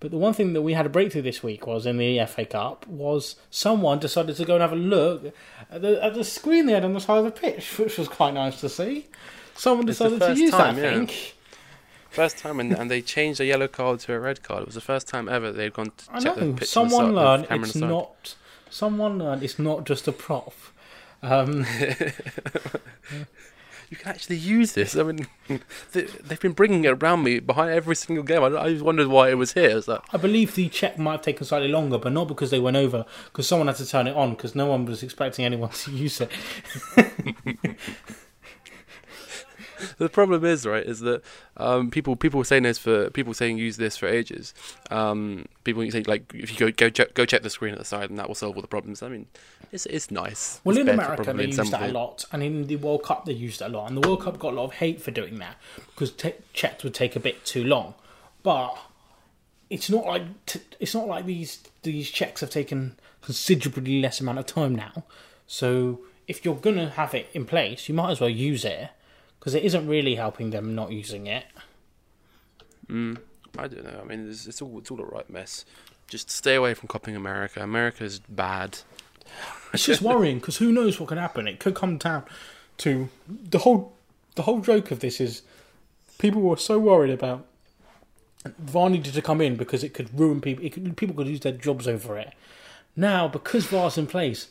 [0.00, 2.44] but the one thing that we had a breakthrough this week was in the FA
[2.44, 5.32] Cup was someone decided to go and have a look
[5.70, 8.08] at the, at the screen they had on the side of the pitch, which was
[8.08, 9.06] quite nice to see.
[9.54, 10.82] Someone decided to use time, that.
[10.82, 10.90] yeah.
[10.90, 11.34] I think.
[12.10, 14.62] first time, and, and they changed a yellow card to a red card.
[14.62, 16.52] It was the first time ever they'd gone to I check the know.
[16.52, 16.68] pitch.
[16.68, 17.88] Someone the learned the camera on it's side.
[17.88, 18.34] not.
[18.68, 20.52] Someone learned it's not just a prop.
[21.22, 21.64] Um,
[23.88, 24.96] You can actually use this.
[24.96, 25.26] I mean,
[25.92, 28.42] they, they've been bringing it around me behind every single game.
[28.42, 29.76] I, just wondered why it was here.
[29.76, 32.58] It's like, I believe the check might have taken slightly longer, but not because they
[32.58, 35.70] went over, because someone had to turn it on, because no one was expecting anyone
[35.84, 36.30] to use it.
[39.98, 41.22] the problem is right is that
[41.56, 44.54] um, people people were saying this for people saying use this for ages.
[44.90, 47.84] Um, people saying like if you go go check, go check the screen at the
[47.84, 49.02] side and that will solve all the problems.
[49.02, 49.26] I mean,
[49.72, 50.60] it's it's nice.
[50.64, 53.32] Well, It's in America, they used that a lot, and in the World Cup, they
[53.32, 53.88] used it a lot.
[53.88, 56.84] And the World Cup got a lot of hate for doing that because t- checks
[56.84, 57.94] would take a bit too long.
[58.42, 58.76] But
[59.70, 64.38] it's not like t- it's not like these these checks have taken considerably less amount
[64.38, 65.04] of time now.
[65.46, 68.90] So if you're gonna have it in place, you might as well use it
[69.46, 71.44] because it isn't really helping them not using it.
[72.88, 73.14] Hmm.
[73.56, 74.00] I don't know.
[74.02, 75.64] I mean, it's, it's all it's all a right mess.
[76.08, 77.62] Just stay away from copying America.
[77.62, 78.78] America's bad.
[79.72, 81.46] It's just worrying because who knows what could happen.
[81.46, 82.24] It could come down
[82.78, 83.92] to the whole
[84.34, 85.42] the whole joke of this is
[86.18, 87.46] people were so worried about
[88.58, 90.64] VAR needed to come in because it could ruin people.
[90.64, 92.34] It could, people could lose their jobs over it.
[92.96, 94.48] Now, because VAR's in place,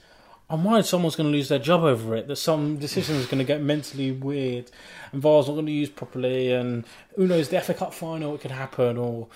[0.49, 2.27] I'm worried someone's going to lose their job over it.
[2.27, 4.69] That some decision is going to get mentally weird,
[5.11, 6.51] and VAR's not going to be used properly.
[6.51, 9.27] And who knows, the FA Cup final it could happen, or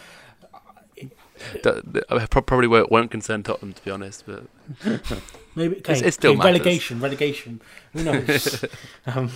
[1.64, 4.44] That, that- I probably won't, concern Tottenham to be honest, but
[5.56, 7.62] Maybe okay, It's- it still okay, relegation, relegation.
[7.94, 8.66] Who knows?
[9.08, 9.32] um,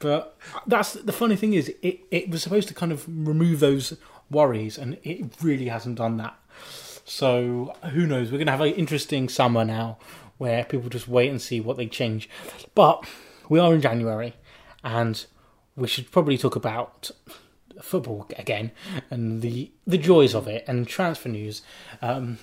[0.00, 3.96] but that's the funny thing is it, it was supposed to kind of remove those
[4.30, 6.36] worries, and it really hasn't done that.
[7.06, 8.30] So who knows?
[8.30, 9.98] We're going to have an interesting summer now,
[10.44, 12.28] where people just wait and see what they change.
[12.74, 13.04] But
[13.48, 14.34] we are in January,
[14.84, 15.24] and
[15.74, 17.10] we should probably talk about
[17.82, 18.70] football again
[19.10, 21.62] and the the joys of it and transfer news.
[22.02, 22.38] Um,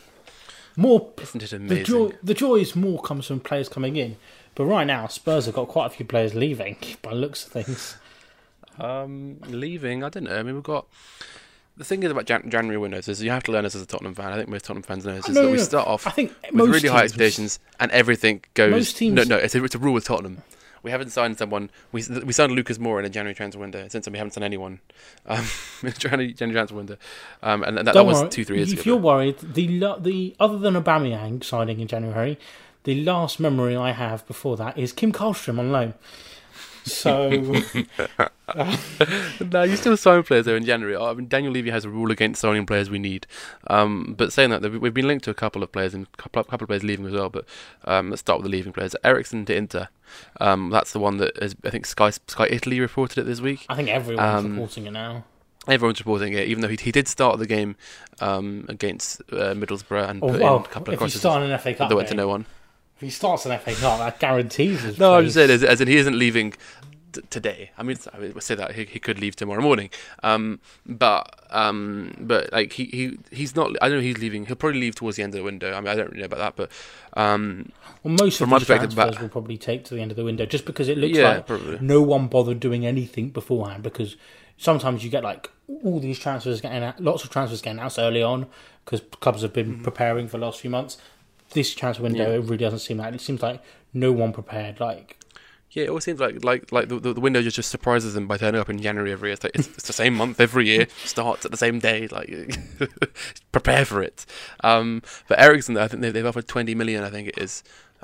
[0.76, 1.78] more isn't it amazing?
[1.78, 4.18] the joy, the joys more comes from players coming in,
[4.56, 6.76] but right now Spurs have got quite a few players leaving.
[7.04, 7.98] By the looks of things,
[8.80, 10.38] Um, leaving, I don't know.
[10.40, 10.88] I mean, we've got
[11.82, 13.86] the thing is about Jan- January windows is you have to learn this as a
[13.86, 14.32] Tottenham fan.
[14.32, 15.28] I think most Tottenham fans know this.
[15.28, 15.64] Is No, that no, we no.
[15.64, 18.72] start off I think with really high expectations, and everything goes.
[18.72, 20.44] Most teams- No, no, it's a, it's a rule with Tottenham.
[20.84, 21.70] We haven't signed someone.
[21.92, 23.88] We we signed Lucas Moura in a January transfer window.
[23.88, 24.80] Since then, we haven't signed anyone
[25.28, 25.46] um,
[25.84, 26.98] in January, January transfer window,
[27.44, 28.80] um, and that, that was worry, two three years if ago.
[28.82, 32.40] If you're worried, the the other than Aubameyang signing in January,
[32.84, 35.94] the last memory I have before that is Kim Karlstrom on loan.
[36.84, 37.30] So
[38.56, 40.96] no, you still sign players though in January.
[40.96, 43.28] I mean, Daniel Levy has a rule against signing players we need.
[43.68, 46.44] Um, but saying that, we've been linked to a couple of players and a couple,
[46.44, 47.30] couple of players leaving as well.
[47.30, 47.46] But
[47.86, 48.96] um, let's start with the leaving players.
[49.04, 49.88] Eriksen to Inter.
[50.40, 53.66] Um, that's the one that is, I think Sky Sky Italy reported it this week.
[53.70, 55.24] I think everyone's Um, reporting it now.
[55.68, 57.76] Everyone's reporting it, even though he, he did start the game
[58.20, 61.20] um, against uh, Middlesbrough and Oh, put well, in a couple of if you crosses
[61.22, 62.46] start an FA Cup that went to no one.
[63.02, 65.82] If he starts an FA Cup, that guarantees his No, I'm just saying, as, as
[65.82, 66.54] in he isn't leaving
[67.14, 67.72] t- today.
[67.78, 69.90] I mean, I would say that he, he could leave tomorrow morning.
[70.22, 73.76] Um, but um, but like he, he he's not.
[73.82, 74.04] I don't know.
[74.04, 74.46] He's leaving.
[74.46, 75.74] He'll probably leave towards the end of the window.
[75.74, 76.72] I mean, I don't really know about that, but
[77.20, 77.72] um,
[78.04, 80.12] Well, most From of my these perspective, transfers but- will probably take to the end
[80.12, 81.80] of the window, just because it looks Yeah, like probably.
[81.82, 83.82] no one bothered doing anything beforehand.
[83.82, 84.16] Because
[84.58, 85.50] sometimes you get like
[85.84, 88.46] all these transfers getting out, lots of transfers getting out early on
[88.86, 90.98] because clubs have been preparing for the last few months.
[91.54, 92.30] This transfer window.
[92.30, 92.38] Yeah.
[92.38, 93.62] it really doesn't seem like it seems like
[93.94, 94.80] no one prepared.
[94.80, 95.18] Like
[95.72, 98.38] yeah, it always seems like like like the, the, window just, just surprises them by
[98.38, 99.34] turning up in January every year.
[99.34, 100.88] It's, like, it's, it's the same month every year.
[101.06, 102.08] Starts at the same day.
[102.08, 102.58] Like
[103.54, 104.26] prepare for it.
[104.64, 107.04] Um, but Eriksen, I think they, they've offered 20 million.
[107.04, 107.64] I think it is.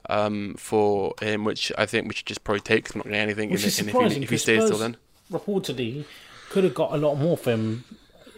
[0.09, 2.85] Um, for him, which I think we should just probably take.
[2.85, 4.69] 'cause we're not getting anything Which in, is in if, he, surprising, if he stays
[4.69, 4.95] till then.
[5.29, 6.05] reportedly,
[6.49, 7.83] could have got a lot more for him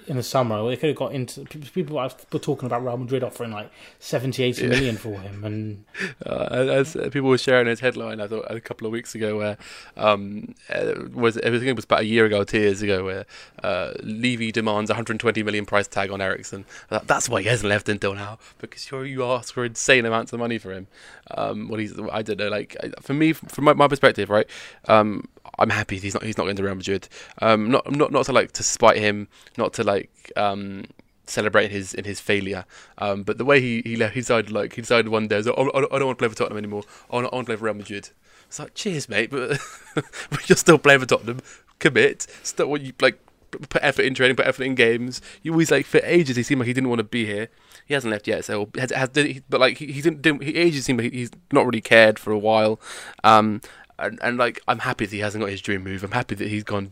[0.10, 0.68] in the summer.
[0.68, 4.68] They could have got into people were talking about Real Madrid offering like 70, 80
[4.68, 5.86] million for him, and
[6.26, 9.38] Uh, as uh, people were sharing his headline, I thought a couple of weeks ago,
[9.38, 9.58] where
[9.96, 13.26] um, uh, was I think it was about a year ago, two years ago, where
[13.64, 16.66] uh, Levy demands 120 million price tag on Eriksen.
[16.90, 20.40] That's why he hasn't left until now because you you ask for insane amounts of
[20.40, 20.88] money for him.
[21.32, 24.48] Um, well, he's I don't know, like for me, from my, my perspective, right.
[24.88, 25.28] Um,
[25.60, 27.08] I'm happy he's not he's not going to Real Madrid.
[27.42, 30.86] Um, not not not to like to spite him, not to like um
[31.30, 32.66] celebrate his in his failure.
[32.98, 35.70] Um, but the way he he left, he decided like he decided one day, "Oh,
[35.70, 36.84] I don't want to play for Tottenham anymore.
[37.10, 38.10] I want, I want to play for Real Madrid.
[38.48, 39.60] It's like, cheers, mate, but,
[39.96, 41.40] but you're still playing for Tottenham.
[41.78, 42.26] Commit.
[42.44, 43.20] Still, what you like.
[43.52, 45.24] Put effort in training, put effort in games.
[45.42, 46.36] You always like for ages.
[46.36, 47.50] He seemed like he didn't want to be here.
[47.88, 49.10] He hasn't left yet, so has, has
[49.50, 50.44] but like he, he didn't, didn't.
[50.44, 52.80] He ages seemed like he's not really cared for a while.
[53.24, 53.62] Um,
[54.00, 56.04] and, and like I'm happy that he hasn't got his dream move.
[56.04, 56.92] I'm happy that he's gone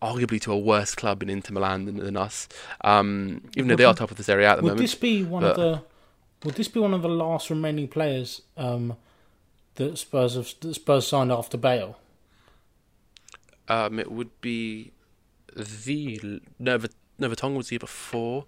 [0.00, 2.48] arguably to a worse club in Inter Milan than, than us.
[2.82, 4.80] Um, even though they are top of this area at the would moment.
[4.82, 5.82] this be one but- of the
[6.44, 8.96] would this be one of the last remaining players um,
[9.76, 11.98] that Spurs have that Spurs signed after Bale?
[13.66, 14.92] Um, it would be
[15.56, 18.44] the no, Vertonghen was here before.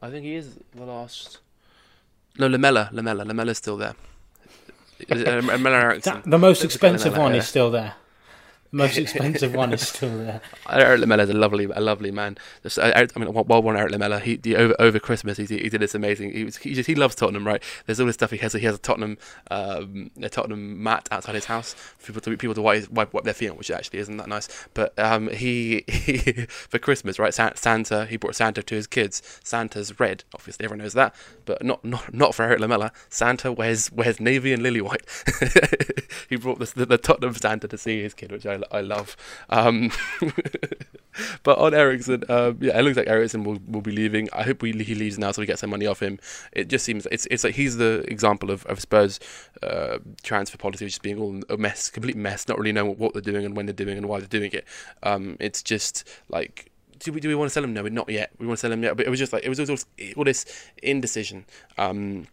[0.00, 1.38] I think he is the last.
[2.38, 3.94] No, Lamela, Lamela, Lamela's still there.
[5.10, 5.98] Uh.
[6.04, 7.94] That, the most expensive one is still there.
[8.70, 10.40] The most expensive one is still there.
[10.68, 12.38] Erik Lamela is a lovely, a lovely man.
[12.62, 14.20] Just, I, I mean, well, one Erik Lamela.
[14.20, 16.32] He, he over over Christmas, he, he did this amazing.
[16.32, 17.62] He was, he just he loves Tottenham, right?
[17.86, 18.52] There's all this stuff he has.
[18.52, 19.18] He has a Tottenham,
[19.50, 23.24] um, a Tottenham mat outside his house for people to people to wipe, wipe, wipe
[23.24, 24.48] their feet on, which actually isn't that nice.
[24.74, 27.34] But um, he, he for Christmas, right?
[27.34, 29.22] Santa, he brought Santa to his kids.
[29.42, 32.92] Santa's red, obviously everyone knows that, but not not not for Erik Lamela.
[33.08, 35.04] Santa wears wears navy and lily white.
[36.28, 39.16] he brought this, the, the Tottenham Santa to see his kid, which I, I love.
[39.50, 39.90] Um,
[41.42, 44.28] but on Eriksen, um, yeah, it looks like Eriksen will, will be leaving.
[44.32, 46.18] I hope we, he leaves now so we get some money off him.
[46.52, 49.20] It just seems it's it's like he's the example of, of Spurs
[49.62, 53.22] uh, transfer policy just being all a mess, complete mess, not really knowing what, they're
[53.22, 54.66] doing and when they're doing and why they're doing it.
[55.02, 57.74] Um, it's just like do we do we want to sell him?
[57.74, 58.30] No, not yet.
[58.38, 59.76] We want to sell him yet, but it was just like it was all,
[60.16, 60.44] all this
[60.82, 61.44] indecision.
[61.78, 62.26] Um,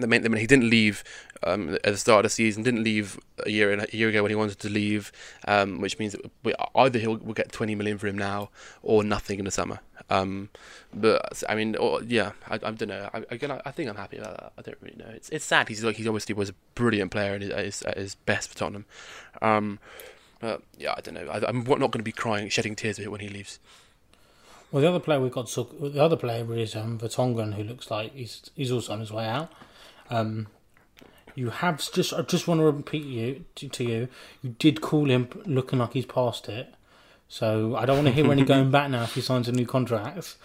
[0.00, 1.04] that meant that he didn't leave
[1.42, 4.30] um, at the start of the season, didn't leave a year a year ago when
[4.30, 5.12] he wanted to leave,
[5.46, 8.50] um, which means we, either he'll we'll get 20 million for him now
[8.82, 9.80] or nothing in the summer.
[10.08, 10.50] Um,
[10.92, 13.08] but I mean, or, yeah, I, I don't know.
[13.12, 14.52] I, again, I, I think I'm happy about that.
[14.58, 15.10] I don't really know.
[15.14, 15.68] It's it's sad.
[15.68, 18.86] He's like he obviously was a brilliant player and his, at his best for Tottenham.
[19.40, 19.78] Um,
[20.40, 21.28] but yeah, I don't know.
[21.30, 23.58] I, I'm not going to be crying, shedding tears when he leaves.
[24.72, 28.14] Well, the other player we've got the other player is um, Vertonghen, who looks like
[28.14, 29.50] he's he's also on his way out.
[30.10, 30.48] Um,
[31.34, 34.08] you have just I just want to repeat you to, to you.
[34.42, 36.74] You did call him looking like he's past it,
[37.28, 39.66] so I don't want to hear any going back now if he signs a new
[39.66, 40.36] contract.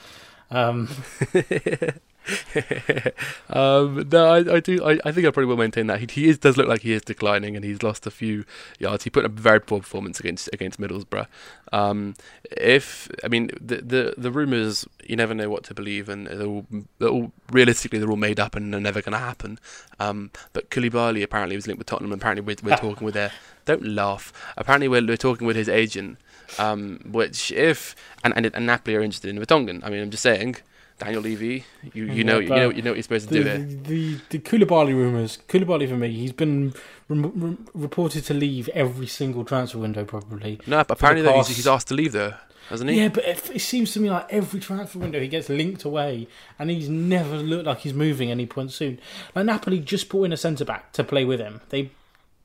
[0.52, 0.90] Um,
[3.50, 4.84] um, no, I, I do.
[4.84, 6.94] I, I think I probably will maintain that he, he is does look like he
[6.94, 8.46] is declining, and he's lost a few
[8.80, 9.04] yards.
[9.04, 11.28] He put in a very poor performance against against Middlesbrough.
[11.72, 12.16] Um,
[12.52, 16.48] if I mean the the the rumors, you never know what to believe, and they're
[16.48, 16.66] all,
[17.00, 19.60] they're all realistically they're all made up and they're never going to happen.
[20.00, 22.12] Um, but Koulibaly apparently was linked with Tottenham.
[22.12, 23.32] and Apparently we're, we're talking with their.
[23.66, 24.32] Don't laugh.
[24.58, 26.18] Apparently we're, we're talking with his agent,
[26.60, 29.84] um, which if and and, and Napoli are interested in Vertonghen.
[29.84, 30.58] I mean, I'm just saying.
[30.98, 33.50] Daniel Levy, you, you know you know you know what you're supposed to the, do
[33.50, 33.58] here.
[33.84, 35.40] the the Koulibaly rumours.
[35.50, 36.74] Koulibaly for me, he's been
[37.10, 40.60] rem- rem- reported to leave every single transfer window probably.
[40.66, 43.02] No, but apparently though, he's, he's asked to leave there, hasn't he?
[43.02, 46.30] Yeah, but it, it seems to me like every transfer window he gets linked away,
[46.58, 48.98] and he's never looked like he's moving any point soon.
[49.36, 51.60] Like Napoli just brought in a centre back to play with him.
[51.70, 51.92] They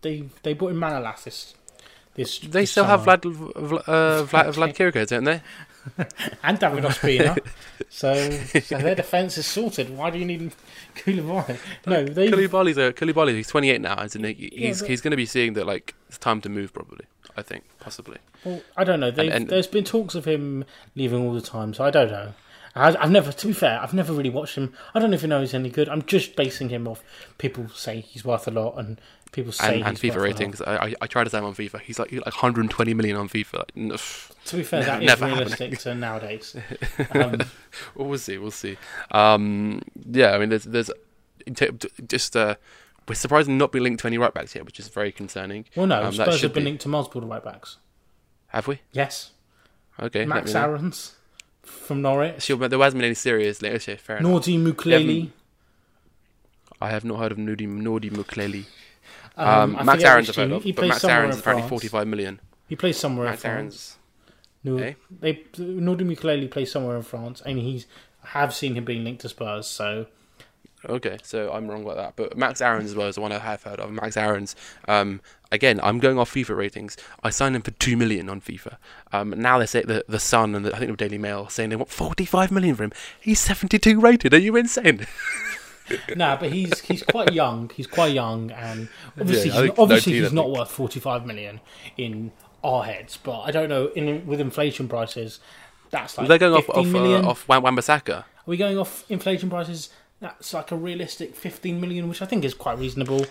[0.03, 1.55] they they brought in Manolas this
[2.15, 2.41] this.
[2.41, 3.17] They this still have summer.
[3.17, 5.41] Vlad Vlad, uh, Vlad, Vlad Chiriches, don't they?
[6.43, 7.39] and David Ospina.
[7.89, 9.91] so, so their defence is sorted.
[9.97, 10.53] Why do you need
[10.97, 11.59] Koulibaly?
[11.87, 12.31] No, they.
[12.31, 13.35] Koulibaly's a Koulibaly.
[13.35, 14.51] He's 28 now, isn't he?
[14.55, 16.73] He's but- he's going to be seeing that like it's time to move.
[16.73, 17.07] Probably,
[17.37, 18.19] I think, possibly.
[18.45, 19.11] Well, I don't know.
[19.11, 20.65] They've, and- there's been talks of him
[20.95, 22.33] leaving all the time, so I don't know.
[22.75, 24.73] I, I've never, to be fair, I've never really watched him.
[24.95, 25.89] I don't even know if he's any good.
[25.89, 27.03] I'm just basing him off
[27.39, 29.01] people say he's worth a lot, and
[29.33, 30.61] people say And, and FIFA ratings.
[30.63, 31.81] I, I I tried to say him on FIFA.
[31.81, 33.55] He's like, he's like 120 million on FIFA.
[33.59, 33.97] Like, n-
[34.47, 36.57] To be fair, Never- that is realistic to nowadays.
[37.15, 37.41] Um,
[37.95, 38.39] well, see.
[38.39, 38.77] We'll see.
[39.11, 40.91] Um, yeah, I mean, there's there's
[42.09, 42.55] just uh,
[43.09, 45.65] we're surprisingly not being linked to any right backs yet, which is very concerning.
[45.77, 47.79] well, no, Um, Spurs have been be- linked to multiple right backs.
[48.49, 48.81] Have we?
[48.93, 49.31] Yes,
[50.01, 50.25] Okay.
[50.25, 50.55] Max.
[50.55, 51.15] Aarons
[51.63, 53.63] from Norwich, Sure, but there hasn't been any serious.
[53.63, 54.31] Okay, fair enough.
[54.45, 55.31] Nordi Mukiele.
[56.81, 58.65] I have not heard of Nudi Nordi Mukiele.
[59.37, 61.71] Um, Um, Max Aarons of, He but plays Max somewhere Aaron's apparently France.
[61.71, 62.41] 45 million.
[62.69, 63.55] He plays somewhere Max in France.
[63.55, 63.97] Aaron's.
[64.63, 64.95] No, Eh?
[65.21, 67.87] they Nordi Mukiele plays somewhere in France, and he's
[68.23, 69.67] I have seen him being linked to Spurs.
[69.67, 70.07] So
[70.89, 72.17] Okay, so I'm wrong about that.
[72.17, 73.91] But Max Aarons as well is the one I have heard of.
[73.93, 74.57] Max Aarons.
[74.89, 75.21] Um,
[75.53, 76.97] again, I'm going off FIFA ratings.
[77.23, 78.77] I signed him for two million on FIFA.
[79.13, 81.51] Um, now they say the the Sun and the, I think the Daily Mail are
[81.51, 82.93] saying they want 45 million for him.
[83.21, 84.33] He's 72 rated.
[84.35, 85.07] Are you insane?
[86.17, 87.71] no, but he's he's quite young.
[87.75, 88.89] He's quite young, and
[89.19, 91.61] obviously, Yeah, he's, obviously he's not worth forty five million
[91.97, 92.33] in
[92.63, 93.17] our heads.
[93.17, 93.87] But I don't know.
[93.89, 95.41] In with inflation prices,
[95.91, 97.25] that's like They're going off 15 off, million.
[97.25, 98.19] uh, off Wan-Bissaka.
[98.19, 99.91] Are we going off inflation prices?
[100.21, 103.25] That's like a realistic 15 million, which I think is quite reasonable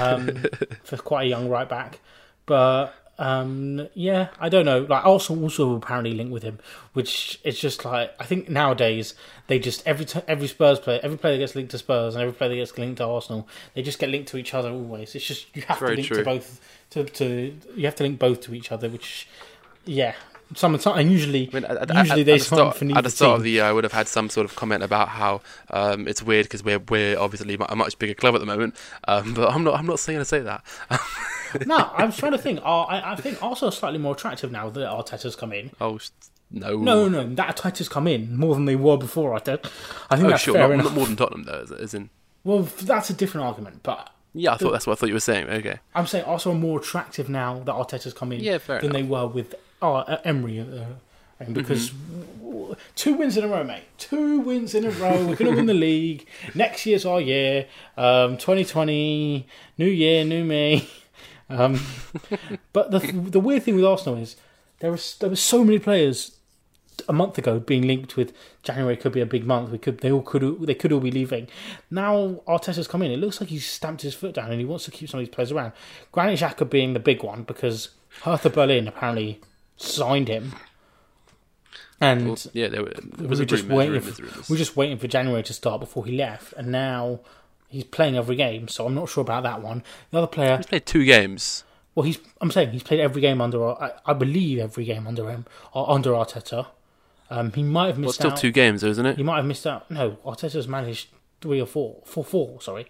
[0.00, 0.44] um,
[0.84, 1.98] for quite a young right back.
[2.46, 4.80] But um, yeah, I don't know.
[4.80, 6.60] Like Arsenal also apparently linked with him,
[6.92, 9.14] which is just like I think nowadays
[9.48, 12.22] they just every t- every Spurs player, every player that gets linked to Spurs and
[12.22, 15.14] every player that gets linked to Arsenal, they just get linked to each other always.
[15.16, 16.60] It's just you have to Very link to both
[16.90, 19.28] to, to you have to link both to each other, which
[19.84, 20.14] yeah.
[20.54, 23.28] Some and usually, I mean, at- usually at, they at the start, at the start
[23.32, 23.36] team.
[23.36, 26.22] of the year, I would have had some sort of comment about how um, it's
[26.22, 28.74] weird because we're we're obviously a much bigger club at the moment.
[29.06, 30.64] Um, but I'm not I'm not saying to say that.
[31.66, 32.60] no, I was trying to think.
[32.60, 35.70] Uh, I, I think Arsenal are slightly more attractive now that Arteta's come in.
[35.80, 35.98] oh
[36.50, 39.38] no, No, no, no, that Arteta's come in more than they were before.
[39.38, 39.66] Arteta.
[40.10, 40.84] I think Oh that's sure, fair not, enough.
[40.86, 42.10] not more than Tottenham though, as, as in.
[42.44, 45.20] Well, that's a different argument, but Yeah, I thought that's what I thought you were
[45.20, 45.48] saying.
[45.50, 45.78] Okay.
[45.94, 49.26] I'm saying Arsenal are more attractive now that Arteta's come in Yeah, than they were
[49.26, 50.60] with uh, Emery.
[50.60, 50.84] Uh,
[51.40, 51.90] and because
[52.40, 53.84] w- two wins in a row, mate.
[53.98, 55.18] Two wins in a row.
[55.26, 56.26] We're going to win the league.
[56.54, 57.66] Next year's our year.
[57.96, 59.46] Um, 2020,
[59.78, 60.88] new year, new me.
[61.50, 61.80] Um,
[62.72, 64.36] but the the weird thing with Arsenal is
[64.80, 66.38] there was there were so many players
[67.08, 68.32] a month ago being linked with
[68.62, 69.70] January could be a big month.
[69.70, 71.48] We could they all could they could all be leaving.
[71.90, 73.10] Now Arteta's come in.
[73.10, 75.26] It looks like he's stamped his foot down and he wants to keep some of
[75.26, 75.72] these players around.
[76.12, 77.90] Granit Xhaka being the big one because
[78.22, 79.40] Hertha Berlin apparently
[79.76, 80.54] signed him.
[82.00, 84.00] And Well, yeah, there were, there we was were a just waiting.
[84.00, 87.20] For, we were just waiting for January to start before he left, and now
[87.68, 88.68] he's playing every game.
[88.68, 89.82] So I'm not sure about that one.
[90.10, 91.64] The other player, He's played two games.
[91.94, 93.70] well, he's I'm saying he's played every game under.
[93.80, 96.66] I, I believe every game under him or under Arteta.
[97.30, 98.06] Um, he might have missed.
[98.06, 98.38] Well, still out.
[98.38, 99.16] two games, though, isn't it?
[99.18, 99.90] He might have missed out.
[99.90, 101.08] No, Arteta's managed
[101.42, 102.60] three or four, four, four.
[102.62, 102.86] Sorry,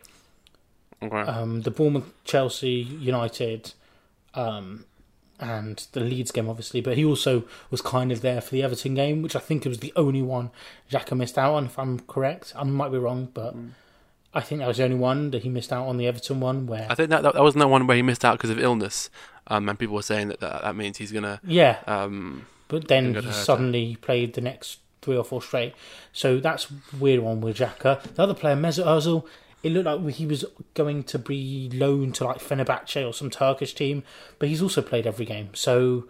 [1.02, 1.16] Okay.
[1.16, 2.70] um, the Bournemouth, Chelsea,
[3.00, 3.72] United,
[4.34, 4.84] um,
[5.40, 6.80] and the Leeds game, obviously.
[6.80, 9.78] But he also was kind of there for the Everton game, which I think was
[9.80, 10.50] the only one
[10.90, 11.66] Xhaka missed out on.
[11.66, 13.54] If I'm correct, I might be wrong, but
[14.34, 16.66] I think that was the only one that he missed out on the Everton one.
[16.66, 18.58] Where I think that, that that wasn't that one where he missed out because of
[18.58, 19.10] illness,
[19.46, 21.40] um, and people were saying that that, that means he's gonna.
[21.44, 25.74] yeah, Um, but then he suddenly played the next three or four straight.
[26.12, 28.02] So that's a weird one with Xhaka.
[28.14, 29.24] The other player, Mesut Ozil,
[29.62, 33.74] it looked like he was going to be loaned to like Fenerbahce or some Turkish
[33.74, 34.02] team,
[34.38, 35.50] but he's also played every game.
[35.54, 36.04] So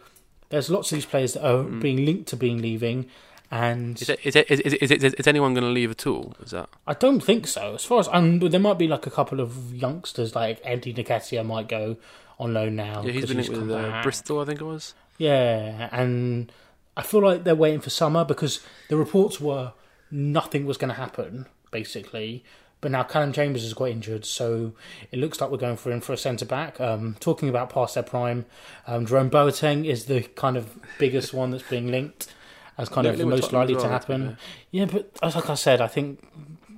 [0.49, 3.09] there's lots of these players that are being linked to being leaving,
[3.51, 6.07] and is, it, is, it, is, it, is, it, is anyone going to leave at
[6.07, 6.35] all?
[6.43, 7.75] Is that I don't think so.
[7.75, 11.47] As far as um, there might be like a couple of youngsters, like Eddie Nketiah
[11.47, 11.97] might go
[12.39, 13.03] on loan now.
[13.03, 13.13] yeah?
[13.13, 14.03] He's been in come with uh.
[14.03, 14.95] Bristol, I think it was.
[15.17, 16.53] Yeah, and
[16.97, 19.73] I feel like they're waiting for summer because the reports were
[20.11, 22.45] nothing was going to happen, basically.
[22.81, 24.73] But now Calum Chambers is quite injured, so
[25.11, 26.81] it looks like we're going for him for a centre back.
[26.81, 28.47] Um, talking about past their prime,
[28.87, 32.33] um, Jerome Boateng is the kind of biggest one that's being linked
[32.79, 34.39] as kind of the most likely to happen.
[34.71, 36.27] Yeah, but as like I said, I think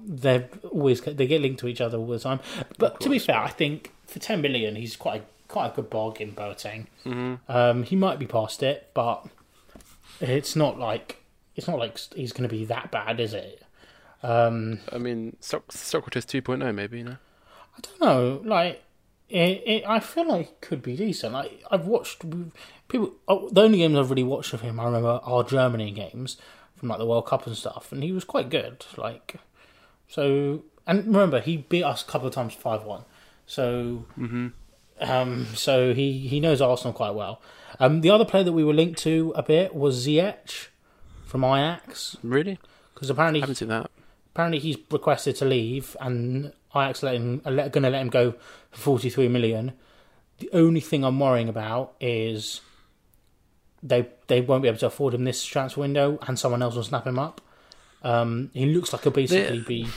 [0.06, 2.40] they're always they get linked to each other all the time.
[2.78, 5.90] But to be fair, I think for ten million, he's quite a, quite a good
[5.90, 6.86] bargain, Boateng.
[7.04, 7.34] Mm-hmm.
[7.48, 9.26] Um, he might be past it, but
[10.20, 11.22] it's not like
[11.54, 13.62] it's not like he's going to be that bad, is it?
[14.22, 16.98] Um, I mean, Soc- Sokratis 2.0, maybe.
[16.98, 17.16] You know.
[17.76, 18.42] I don't know.
[18.44, 18.82] Like
[19.30, 21.32] it, it, I feel like it could be decent.
[21.32, 22.24] Like I've watched
[22.88, 23.14] people.
[23.28, 26.36] Oh, the only games I've really watched of him, I remember, are Germany games
[26.76, 28.84] from like the World Cup and stuff, and he was quite good.
[28.96, 29.36] Like
[30.08, 33.04] so, and remember he beat us a couple of times five one.
[33.46, 34.04] So,
[35.00, 37.40] um, so he he knows Arsenal quite well.
[37.78, 40.68] Um, the other player that we were linked to a bit was Ziyech
[41.24, 42.58] from Ajax Really?
[42.94, 43.90] because apparently I haven't seen that.
[44.34, 48.34] apparently he's requested to leave, and Ajax let him, going to let him go
[48.70, 49.72] for forty three million.
[50.38, 52.60] The only thing I'm worrying about is
[53.82, 56.84] they they won't be able to afford him this transfer window, and someone else will
[56.84, 57.40] snap him up.
[58.02, 59.88] Um, he looks like he'll basically be.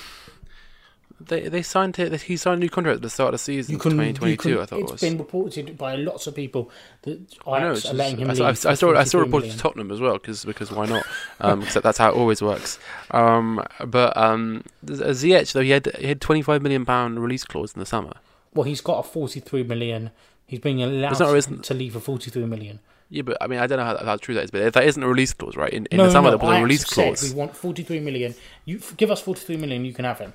[1.26, 2.22] They they signed it.
[2.22, 4.38] He signed a new contract at the start of the season, You can, twenty you
[4.38, 5.02] can- I thought it it's was.
[5.02, 6.70] been reported by lots of people
[7.04, 7.72] that I know.
[7.72, 8.58] Ajax It's just, letting him I, leave.
[8.58, 8.96] saw, I, I saw.
[8.96, 11.06] I saw 43 reports to Tottenham as well because because why not?
[11.40, 12.78] Um, that, that's how it always works.
[13.12, 17.74] Um, but um, Ziyech though he had he had twenty five million pound release clause
[17.74, 18.14] in the summer.
[18.54, 20.12] Well, he's got a forty three million.
[20.46, 22.80] He's being allowed not- to, leave for forty three million.
[23.10, 24.52] Yeah, but I mean I don't know how, how true that is.
[24.52, 25.72] But that isn't a release clause, right?
[25.72, 27.24] In, in no, the summer no, there was a release clause.
[27.32, 28.34] We want forty three million.
[28.66, 30.34] You give us forty three million, you can have him.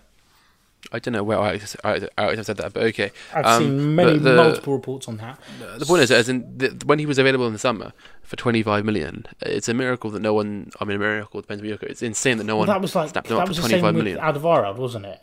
[0.93, 3.11] I don't know where I, I, I have said that, but okay.
[3.35, 5.39] I've Um, seen many the- multiple reports on that.
[5.79, 8.85] The point is, as in the, when he was available in the summer for 25
[8.85, 10.71] million, it's a miracle that no one.
[10.81, 11.63] I mean, a miracle depends.
[11.63, 13.59] on It's insane that no Well, one that was like snapped him that up was
[13.59, 14.21] for the same 25 with million.
[14.25, 15.23] Alderweireld, wasn't it?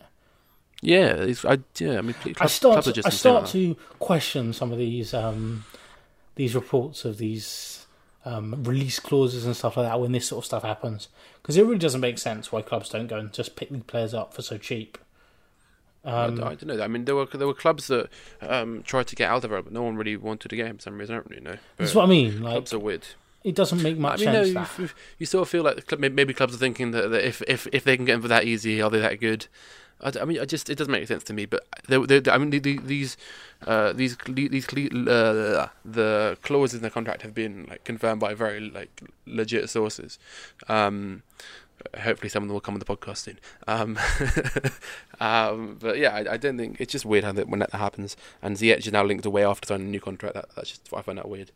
[0.82, 1.98] Yeah, it's, I yeah.
[1.98, 5.64] I mean, club, I start to, I start to question some of these um,
[6.36, 7.86] these reports of these
[8.26, 11.08] um, release clauses and stuff like that when this sort of stuff happens
[11.42, 14.14] because it really doesn't make sense why clubs don't go and just pick these players
[14.14, 14.98] up for so cheap.
[16.06, 16.82] I, Um, I don't know.
[16.84, 18.10] I mean, there were there were clubs that
[18.42, 20.98] um, tried to get Alderweireld, but no one really wanted to get him for some
[20.98, 21.16] reason.
[21.16, 21.58] I don't really know.
[21.78, 22.42] that's what I mean.
[22.42, 23.08] Like clubs are weird.
[23.44, 24.48] it doesn't make I much mean, no, sense.
[24.48, 24.80] you, that.
[24.80, 24.90] you,
[25.20, 27.68] you sort of feel like the club, maybe clubs are thinking that, that if, if
[27.72, 29.48] if they can get him for that easy, are they that good?
[30.02, 31.46] I mean, I just it doesn't make sense to me.
[31.46, 33.18] But they, they, I mean, the, the, these
[33.66, 38.60] uh, these these uh, the clauses in the contract have been like confirmed by very
[38.60, 40.20] like legit sources.
[40.68, 41.24] Um,
[42.00, 43.40] hopefully, some of them will come on the podcast soon.
[43.68, 43.98] Um,
[45.20, 48.16] um, but yeah, I, I don't think it's just weird how that when that happens.
[48.42, 50.36] And Ziyech is now linked away after signing a new contract.
[50.36, 51.52] That, that's just I find that weird.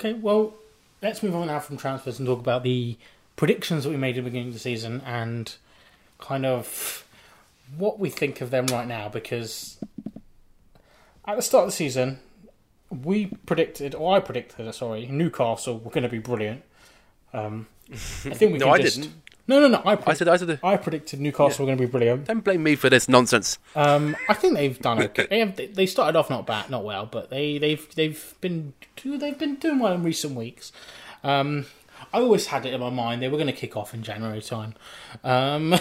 [0.00, 0.54] Okay, well,
[1.02, 2.96] let's move on now from transfers and talk about the
[3.36, 5.54] predictions that we made at the beginning of the season and
[6.18, 7.04] kind of
[7.76, 9.08] what we think of them right now.
[9.08, 9.78] Because
[11.26, 12.20] at the start of the season,
[12.90, 16.62] we predicted, or I predicted, sorry, Newcastle were going to be brilliant.
[17.32, 19.14] Um, I think we No, I just- didn't.
[19.46, 19.82] No, no, no.
[19.84, 20.58] I, I said I said.
[20.62, 22.26] I predicted Newcastle were going to be brilliant.
[22.26, 23.58] Don't blame me for this nonsense.
[23.76, 25.26] Um, I think they've done okay.
[25.28, 28.72] They, have, they started off not bad, not well, but they they've they've been
[29.04, 30.72] they've been doing well in recent weeks.
[31.22, 31.66] Um,
[32.12, 34.40] I always had it in my mind they were going to kick off in January
[34.42, 34.74] time,
[35.22, 35.74] um,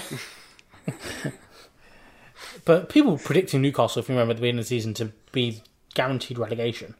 [2.65, 5.61] but people predicting Newcastle, if you remember, at the beginning of the season to be
[5.93, 6.95] guaranteed relegation.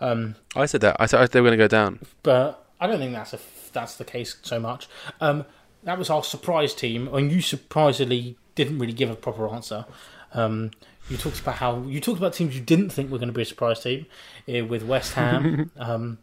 [0.00, 0.96] Um, I said that.
[0.98, 2.00] I said they were going to go down.
[2.22, 3.38] but I don't think that's a,
[3.72, 4.88] that's the case so much.
[5.20, 5.46] Um,
[5.86, 9.86] that was our surprise team, and you surprisingly didn't really give a proper answer.
[10.34, 10.72] Um,
[11.08, 13.42] you talked about how you talked about teams you didn't think were going to be
[13.42, 14.06] a surprise team
[14.52, 15.70] uh, with West Ham.
[15.78, 16.18] um,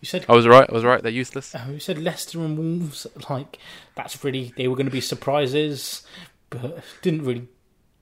[0.00, 0.68] you said I was right.
[0.68, 1.02] I was right.
[1.02, 1.54] They're useless.
[1.54, 3.06] uh, you said Leicester and Wolves.
[3.30, 3.58] Like
[3.94, 6.02] that's really they were going to be surprises,
[6.50, 7.46] but didn't really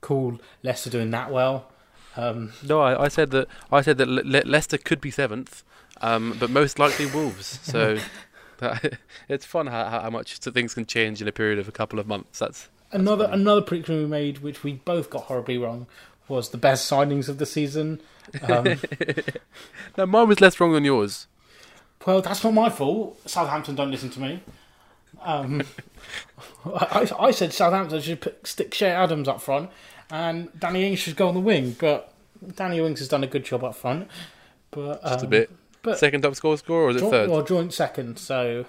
[0.01, 1.69] call Leicester doing that well.
[2.17, 3.47] Um, No, I, I said that.
[3.71, 5.63] I said that Le- Le- Leicester could be seventh,
[6.01, 7.59] um, but most likely Wolves.
[7.63, 8.03] So that,
[9.29, 12.07] it's fun how, how much things can change in a period of a couple of
[12.07, 12.39] months.
[12.39, 13.41] That's Another funny.
[13.41, 15.87] another prediction we made, which we both got horribly wrong,
[16.27, 18.01] was the best signings of the season.
[18.43, 18.79] Um,
[19.97, 21.27] no, mine was less wrong than yours.
[22.05, 23.19] well, that's not my fault.
[23.27, 24.41] Southampton don't listen to me.
[25.21, 25.63] Um,
[26.65, 29.69] I, I I said Southampton should put, stick Che Adams up front,
[30.11, 31.75] and Danny Ings should go on the wing.
[31.79, 32.13] But
[32.55, 34.07] Danny Ings has done a good job up front.
[34.71, 35.49] But um, Just a bit.
[35.83, 37.29] But- Second top score scorer, or is it joint, third?
[37.29, 38.65] well, joint second, so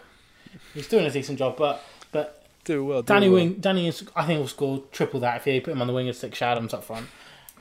[0.74, 1.56] he's doing a decent job.
[1.56, 3.02] But but do well.
[3.02, 3.36] Do Danny well.
[3.36, 5.92] Wing, Danny is, I think will score triple that if he put him on the
[5.92, 7.06] wing and stick Che Adams up front.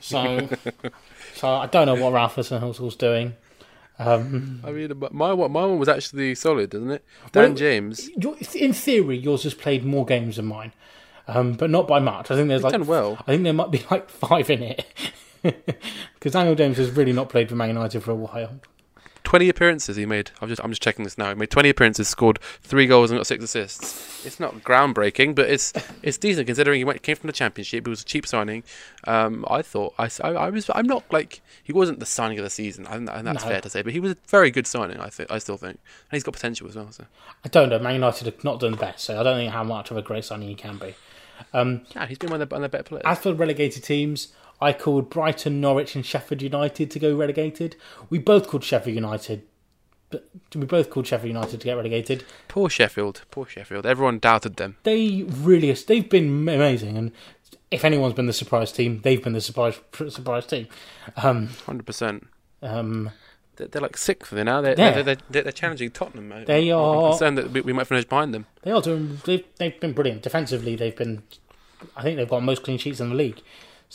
[0.00, 0.48] So,
[1.34, 3.34] so I don't know what Ralph Hasenhüttl's doing.
[3.98, 7.04] Um, I mean, but my one, my one was actually solid, isn't it?
[7.30, 8.10] Dan Well, James.
[8.56, 10.72] in theory, yours has played more games than mine,
[11.28, 12.28] um, but not by much.
[12.32, 13.18] I think there's He's like done well.
[13.20, 14.84] I think there might be like five in it
[15.42, 18.58] because Daniel James has really not played for Man United for a while.
[19.24, 20.30] Twenty appearances he made.
[20.40, 21.30] I'm just I'm just checking this now.
[21.30, 24.24] He made twenty appearances, scored three goals, and got six assists.
[24.24, 25.72] It's not groundbreaking, but it's
[26.02, 27.86] it's decent considering he went came from the Championship.
[27.86, 28.62] It was a cheap signing.
[29.08, 32.44] Um, I thought I, I, I was I'm not like he wasn't the signing of
[32.44, 32.86] the season.
[32.86, 33.50] I think that's No.
[33.50, 35.00] fair to say, but he was a very good signing.
[35.00, 36.92] I think I still think, and he's got potential as well.
[36.92, 37.04] So
[37.44, 37.78] I don't know.
[37.78, 40.02] Man United have not done the best, so I don't think how much of a
[40.02, 40.94] great signing he can be.
[41.52, 43.02] Um, yeah, he's been one of the, one of the better players.
[43.04, 44.28] As for relegated teams,
[44.60, 47.76] I called Brighton, Norwich, and Sheffield United to go relegated.
[48.10, 49.42] We both called Sheffield United.
[50.10, 52.24] But we both called Sheffield United to get relegated.
[52.48, 53.22] Poor Sheffield.
[53.30, 53.84] Poor Sheffield.
[53.84, 54.76] Everyone doubted them.
[54.84, 57.10] They really, they've been amazing, and
[57.70, 60.68] if anyone's been the surprise team, they've been the surprise surprise team.
[61.16, 62.28] Um, Hundred percent.
[62.62, 63.10] um,
[63.56, 64.60] They're, they're like sixth for now.
[64.60, 66.28] They're, they're, they're, they're challenging Tottenham.
[66.28, 66.46] mate.
[66.46, 68.46] They I'm are- concerned that we, we might finish behind them.
[68.62, 69.18] They are doing.
[69.24, 70.76] They've, they've been brilliant defensively.
[70.76, 71.24] They've been.
[71.96, 73.40] I think they've got most clean sheets in the league,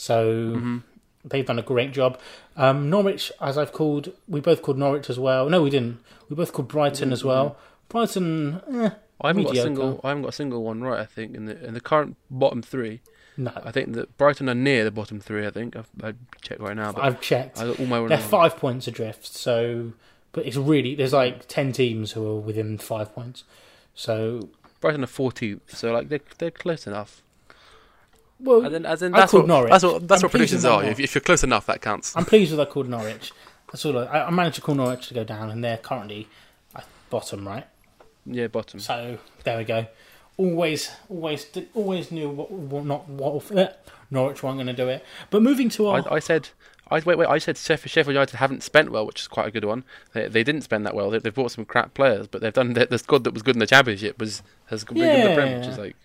[0.00, 0.80] so
[1.26, 2.18] they've done a great job.
[2.56, 5.50] Um, Norwich, as I've called, we both called Norwich as well.
[5.50, 5.98] No, we didn't.
[6.30, 7.58] We both called Brighton as well.
[7.90, 8.90] Brighton, eh,
[9.20, 10.00] I haven't got a single.
[10.02, 11.00] I haven't got a single one right.
[11.00, 13.02] I think in the in the current bottom three.
[13.36, 13.52] no.
[13.62, 15.46] I think that Brighton are near the bottom three.
[15.46, 17.60] I think I've, I'd check right now, but I've checked.
[17.60, 19.26] I got all my They're five points adrift.
[19.26, 19.92] So,
[20.32, 23.44] but it's really there's like ten teams who are within five points.
[23.94, 24.48] So,
[24.80, 27.22] Brighton are fourteenth, so like they're they're close enough.
[28.42, 29.70] Well, And then, as in I that's called what Norwich.
[29.70, 30.84] that's what that's I'm what predictions that are.
[30.84, 32.16] If, if you're close enough, that counts.
[32.16, 33.32] I'm pleased with I called Norwich.
[33.70, 33.98] That's all.
[33.98, 36.28] I, I managed to call Norwich to go down, and they're currently
[36.74, 37.66] at bottom, right?
[38.26, 38.80] Yeah, bottom.
[38.80, 39.86] So there we go.
[40.36, 43.68] Always, always, always knew what, what not what uh,
[44.10, 45.04] Norwich weren't going to do it.
[45.30, 46.48] But moving to our, I, I said,
[46.90, 47.28] I wait, wait.
[47.28, 49.84] I said Sheffield, Sheffield United haven't spent well, which is quite a good one.
[50.14, 51.10] They, they didn't spend that well.
[51.10, 53.54] They, they've bought some crap players, but they've done the, the squad that was good
[53.56, 55.96] in the Championship was has been good in the Prem, which is like.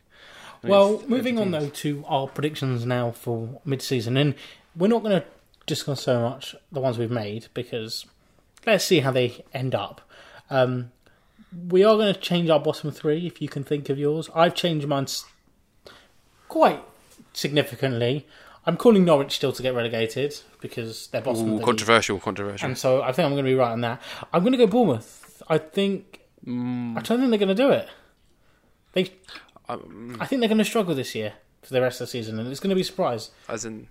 [0.69, 4.35] Well, moving on though to our predictions now for mid-season, and
[4.75, 5.27] we're not going to
[5.65, 8.05] discuss so much the ones we've made because
[8.65, 10.01] let's see how they end up.
[10.49, 10.91] Um,
[11.69, 14.29] we are going to change our bottom three if you can think of yours.
[14.35, 15.07] I've changed mine
[16.47, 16.83] quite
[17.33, 18.27] significantly.
[18.65, 21.65] I'm calling Norwich still to get relegated because they're bottom Ooh, the league.
[21.65, 22.67] controversial, controversial.
[22.67, 24.01] And so I think I'm going to be right on that.
[24.33, 25.41] I'm going to go Bournemouth.
[25.47, 27.89] I think Mm, I don't think they're going to do it.
[28.93, 29.11] They,
[29.69, 32.37] um, I think they're going to struggle this year for the rest of the season,
[32.39, 33.31] and it's going to be a surprise.
[33.49, 33.87] as in,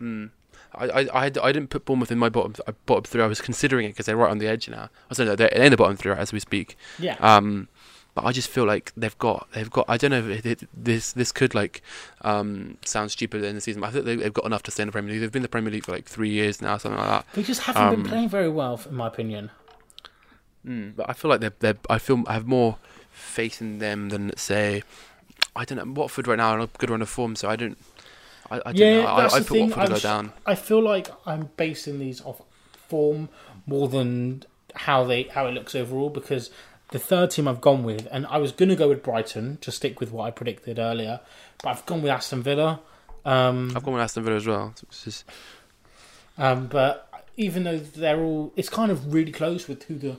[0.00, 0.30] mm,
[0.74, 3.22] I, I, I, had- I didn't put Bournemouth in my bottom uh, bottom three.
[3.22, 4.88] I was considering it because they're right on the edge now.
[5.10, 6.76] I said they're in the bottom three right, as we speak.
[6.98, 7.68] Yeah, Um,
[8.14, 9.86] but I just feel like they've got they've got.
[9.88, 11.82] I don't know if it, this this could like
[12.20, 14.82] um, sound stupid in the season, but I think they, they've got enough to stay
[14.82, 15.20] in the Premier League.
[15.22, 17.26] They've been in the Premier League for like three years now, something like that.
[17.34, 19.50] they just haven't um, been playing very well, in my opinion.
[20.66, 22.76] Mm, but I feel like they're, they're I feel I have more
[23.12, 24.82] faith in them than say
[25.54, 27.56] I don't know Watford right now are on a good run of form, so I
[27.56, 27.78] don't.
[28.50, 29.06] I, I don't Yeah, know.
[29.08, 30.32] I, that's I the put thing, Watford I'm go down.
[30.46, 32.42] I feel like I'm basing these off
[32.88, 33.28] form
[33.66, 34.44] more than
[34.74, 36.50] how they how it looks overall because
[36.88, 39.70] the third team I've gone with, and I was going to go with Brighton to
[39.72, 41.20] stick with what I predicted earlier,
[41.62, 42.80] but I've gone with Aston Villa.
[43.24, 44.74] Um, I've gone with Aston Villa as well.
[44.90, 45.24] Just-
[46.38, 50.16] Um, but even though they're all, it's kind of really close with who the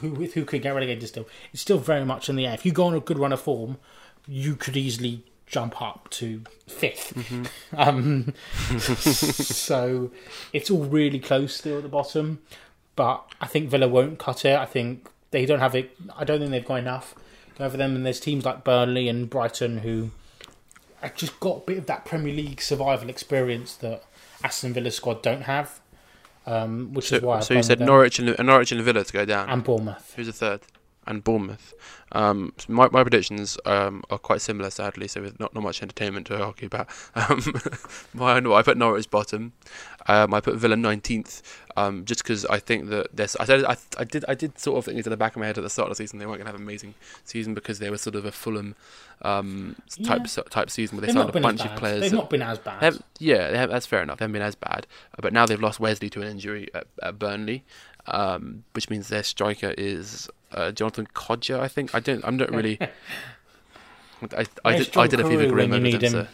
[0.00, 1.06] who with who could get relegated.
[1.08, 2.54] Still, it's still very much in the air.
[2.54, 3.78] If you go on a good run of form,
[4.26, 8.32] you could easily jump up to 5th Um,
[8.78, 10.10] so
[10.52, 12.40] it's all really close still at the bottom.
[12.96, 14.56] But I think Villa won't cut it.
[14.56, 15.96] I think they don't have it.
[16.16, 17.14] I don't think they've got enough
[17.58, 17.94] going for them.
[17.94, 20.10] And there's teams like Burnley and Brighton who
[21.00, 24.04] have just got a bit of that Premier League survival experience that
[24.42, 25.80] Aston Villa squad don't have.
[26.44, 27.80] Um, which so, is why so you said.
[27.80, 29.48] Norwich and Norwich and Villa to go down.
[29.48, 30.14] and Bournemouth.
[30.16, 30.60] Who's the third?
[31.04, 31.74] And Bournemouth.
[32.12, 35.08] Um, my my predictions um, are quite similar, sadly.
[35.08, 36.88] So with not not much entertainment to argue about.
[37.16, 37.42] Um,
[38.14, 39.52] my no, I put Norwich bottom.
[40.06, 41.42] Um, I put Villa nineteenth.
[41.76, 44.78] Um, just because I think that this, I said I, I did I did sort
[44.78, 46.26] of think into the back of my head at the start of the season they
[46.26, 46.94] weren't going to have an amazing
[47.24, 48.74] season because they were sort of a Fulham
[49.22, 49.74] um,
[50.04, 50.26] type Yeah.
[50.26, 52.02] so- type season where they They've signed a bunch of players.
[52.02, 52.80] They've that- not been as bad.
[52.80, 54.18] they yeah, they have, that's fair enough.
[54.18, 56.86] They haven't been as bad, Uh, but now they've lost Wesley to an injury at,
[57.02, 57.64] at Burnley,
[58.06, 61.60] um, which means their striker is uh, Jonathan Kodjia.
[61.60, 62.24] I think I don't.
[62.24, 62.78] I'm not really.
[64.36, 66.28] I, I, did, I did a Carew FIFA when grim you need them,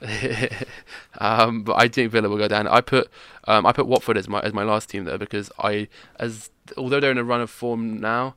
[1.18, 2.68] um, but I think Villa will go down.
[2.68, 3.10] I put
[3.48, 5.88] um, I put Watford as my as my last team there because I
[6.20, 8.36] as although they're in a run of form now,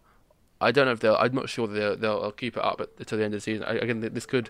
[0.60, 1.16] I don't know if they'll.
[1.16, 3.66] I'm not sure they'll they'll keep it up until the end of the season.
[3.66, 4.50] I, again, this could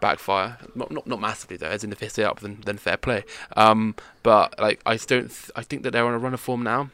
[0.00, 0.58] backfire.
[0.74, 1.68] Not not not massively though.
[1.68, 3.24] As in, if they stay up, then then fair play.
[3.56, 5.28] Um, but like I don't.
[5.28, 6.90] Th- I think that they're on a run of form now.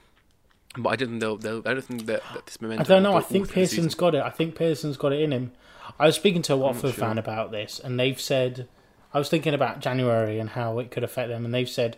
[0.76, 1.20] But I didn't.
[1.20, 1.36] They'll.
[1.36, 3.16] they'll I don't think that, that this moment I don't know.
[3.16, 4.22] I think Pearson's got it.
[4.22, 5.52] I think Pearson's got it in him.
[5.98, 7.04] I was speaking to a Watford sure.
[7.06, 8.68] fan about this, and they've said
[9.14, 11.96] I was thinking about January and how it could affect them, and they've said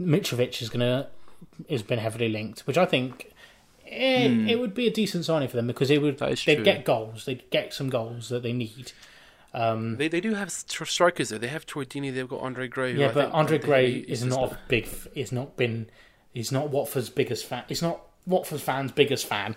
[0.00, 1.08] Mitrovic is gonna
[1.70, 3.32] has been heavily linked, which I think
[3.86, 6.64] it, it would be a decent signing for them because it would they'd true.
[6.64, 8.92] get goals, they'd get some goals that they need.
[9.54, 11.38] Um, They they do have strikers though.
[11.38, 12.12] They have Troy Deeney.
[12.12, 12.92] They've got Andre Gray.
[12.92, 14.88] yeah, but think Andre Gray is not a big.
[15.14, 15.88] Is not been.
[16.36, 17.64] He's not Watford's biggest fan.
[17.66, 19.56] He's not Watford fans' biggest fan.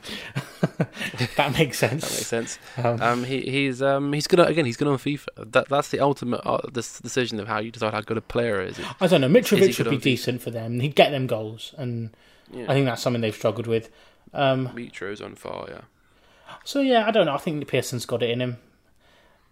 [1.35, 2.03] that makes sense.
[2.03, 2.59] That makes sense.
[2.77, 4.65] Um, Um, he, he's um, he's good at, again.
[4.65, 5.51] He's good on FIFA.
[5.51, 8.61] That that's the ultimate uh, this decision of how you decide how good a player
[8.61, 8.79] is.
[9.01, 9.27] I don't know.
[9.27, 10.01] Mitrovic would be on FIFA?
[10.01, 10.79] decent for them.
[10.79, 12.11] He'd get them goals, and
[12.51, 12.65] Yeah.
[12.71, 13.89] I think that's something they've struggled with.
[14.33, 15.83] Um, Mitro's on fire.
[16.63, 17.33] so yeah, I don't know.
[17.33, 18.57] I think Pearson's got it in him.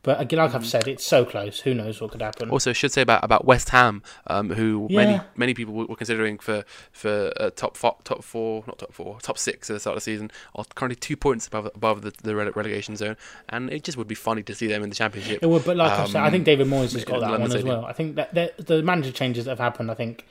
[0.07, 1.59] But again, like I've said, it's so close.
[1.59, 2.49] Who knows what could happen?
[2.49, 4.97] Also, I should say about about West Ham, um, who Yeah.
[5.05, 9.19] many many people were considering for for uh, top four, top four, not top four,
[9.21, 12.13] top six at the start of the season, are currently two points above above the,
[12.23, 13.17] the rele- relegation zone,
[13.49, 15.43] and it just would be funny to see them in the championship.
[15.43, 17.49] It would, but like I said, I Um, think David Moyes has got that London
[17.49, 17.83] one as well.
[17.85, 18.33] I think that
[18.65, 19.91] the manager changes that have happened.
[19.91, 20.25] I think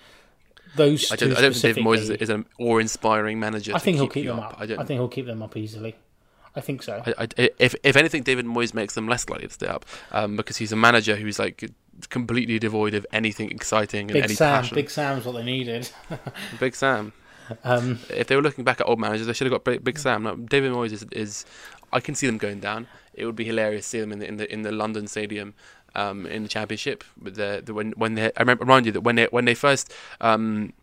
[0.75, 3.75] those I don't, I don't think David Moyes is, is an awe-inspiring manager.
[3.75, 4.55] I think he'll keep keep them up.
[4.55, 4.61] up.
[4.61, 4.79] I don't.
[4.81, 5.97] I think he'll keep them up easily.
[6.57, 7.03] I think so.
[7.07, 10.37] I, I, if if anything, David Moyes makes them less likely to stay up um,
[10.37, 11.71] because he's a manager who's like
[12.09, 14.75] completely devoid of anything exciting and Big any Sam, passion.
[14.75, 15.91] Big Sam's what they needed.
[16.61, 17.13] Big Sam.
[17.63, 20.25] Um, If they were looking back at old managers, they should have got Big, Sam.
[20.25, 21.45] No, David Moyes is, is.
[21.93, 22.89] I can see them going down.
[23.15, 25.55] It would be hilarious to see them in the in the in the London Stadium.
[25.95, 29.01] Um, in the championship, but the, the when when they I remember remind you that
[29.01, 30.75] when they when they first um,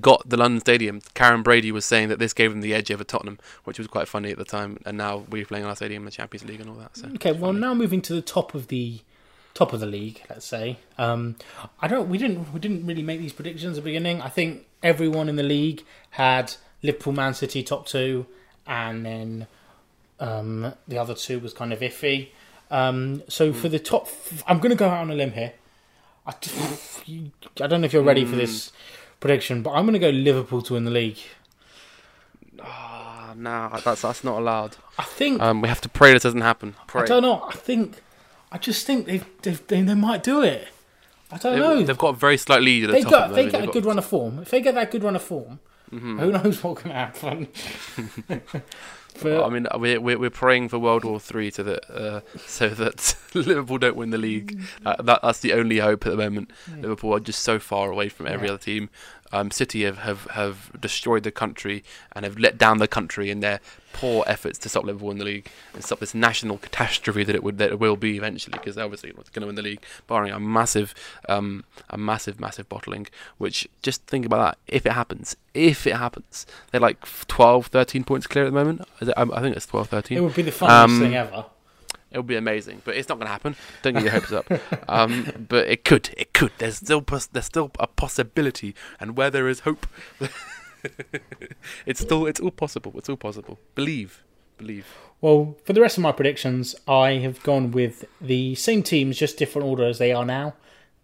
[0.00, 3.04] got the London Stadium, Karren Brady was saying that this gave them the edge over
[3.04, 4.78] Tottenham, which was quite funny at the time.
[4.84, 6.96] And now we're playing in our stadium in the Champions League and all that.
[6.96, 7.60] So okay, well funny.
[7.60, 9.00] now moving to the top of the
[9.54, 10.78] top of the league, let's say.
[10.98, 11.36] Um,
[11.80, 12.08] I don't.
[12.08, 12.52] We didn't.
[12.52, 14.20] We didn't really make these predictions at the beginning.
[14.20, 18.26] I think everyone in the league had Liverpool, Man City top two,
[18.66, 19.46] and then
[20.18, 22.28] um, the other two was kind of iffy.
[22.70, 25.54] Um, so for the top, f- I'm going to go out on a limb here.
[26.24, 26.30] I,
[27.60, 28.70] I don't know if you're ready for this
[29.20, 31.18] prediction, but I'm going to go Liverpool to win the league.
[32.62, 34.76] Ah, no, that's that's not allowed.
[34.98, 36.74] I think Um, we have to pray this doesn't happen.
[36.86, 37.02] Pray.
[37.02, 37.44] I don't know.
[37.48, 38.02] I think
[38.52, 40.68] I just think they they they, they might do it.
[41.32, 41.76] I don't know.
[41.80, 43.10] They, have got a very slight lead at the They top.
[43.12, 44.40] got at the they get a They've good run of form.
[44.40, 45.60] If they get that good run of form,
[45.92, 46.18] Mm-hmm.
[46.20, 47.48] who knows what can happen?
[49.22, 52.68] but I mean, we're, we're we're praying for World War Three to the uh, so
[52.68, 54.60] that Liverpool don't win the league.
[54.84, 56.50] Uh, that that's the only hope at the moment.
[56.76, 58.54] Liverpool are just so far away from every Yeah.
[58.54, 58.90] other team.
[59.32, 63.40] Um, City have, have have destroyed the country and have let down the country in
[63.40, 63.60] their
[63.92, 67.42] poor efforts to stop Liverpool in the league and stop this national catastrophe that it
[67.42, 70.32] would that it will be eventually because obviously not going to win the league, barring
[70.32, 70.94] a massive
[71.28, 73.06] um, a massive massive bottling.
[73.38, 74.58] Which just think about that.
[74.66, 78.82] If it happens, if it happens, they're like 12, 13 points clear at the moment.
[79.16, 80.18] I I think it's 12, 13.
[80.18, 81.44] it would be the funniest Um, thing ever.
[82.10, 83.54] It would be amazing, but it's not going to happen.
[83.82, 84.46] Don't get your hopes up.
[84.88, 86.12] Um, but it could.
[86.16, 86.52] It could.
[86.58, 89.86] There's still there's still a possibility, and where there is hope,
[91.86, 92.92] it's still it's all possible.
[92.96, 93.58] It's all possible.
[93.76, 94.22] Believe,
[94.58, 94.86] believe.
[95.20, 99.36] Well, for the rest of my predictions, I have gone with the same teams, just
[99.36, 100.54] different order as they are now.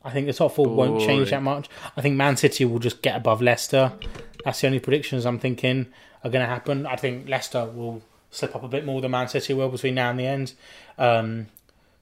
[0.02, 1.68] I think the top four won't change that much.
[1.96, 3.92] I think Man City will just get above Leicester.
[4.44, 5.86] That's the only predictions I'm thinking
[6.22, 6.86] are going to happen.
[6.86, 10.10] I think Leicester will slip up a bit more than Man City will between now
[10.10, 10.52] and the end.
[10.98, 11.48] Um,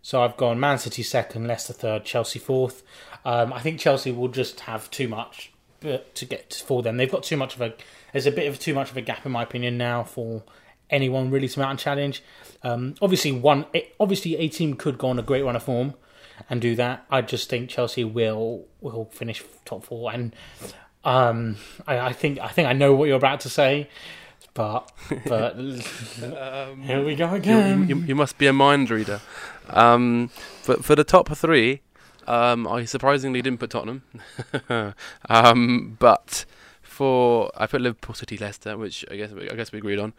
[0.02, 2.82] so I've gone Man City second, Leicester third, Chelsea fourth.
[3.24, 6.96] Um, I think Chelsea will just have too much to get for them.
[6.96, 7.74] They've got too much of a.
[8.12, 10.42] There's a bit of too much of a gap in my opinion now for
[10.90, 12.22] anyone really to mount and challenge.
[12.62, 15.94] Um, obviously, one it, obviously a team could go on a great run of form
[16.50, 17.04] and do that.
[17.10, 20.34] I just think Chelsea will will finish top four, and
[21.04, 23.88] um, I, I think I think I know what you're about to say,
[24.54, 24.90] but
[25.26, 25.56] but
[26.80, 27.88] here we go You, again.
[27.88, 29.20] you, you must be a mind reader.
[29.68, 30.30] Um,
[30.66, 31.80] but for the top three,
[32.26, 34.02] um, I surprisingly didn't put Tottenham.
[35.28, 36.44] um, but
[36.82, 40.12] for I put Liverpool, City, Leicester, which I guess I guess we agreed on.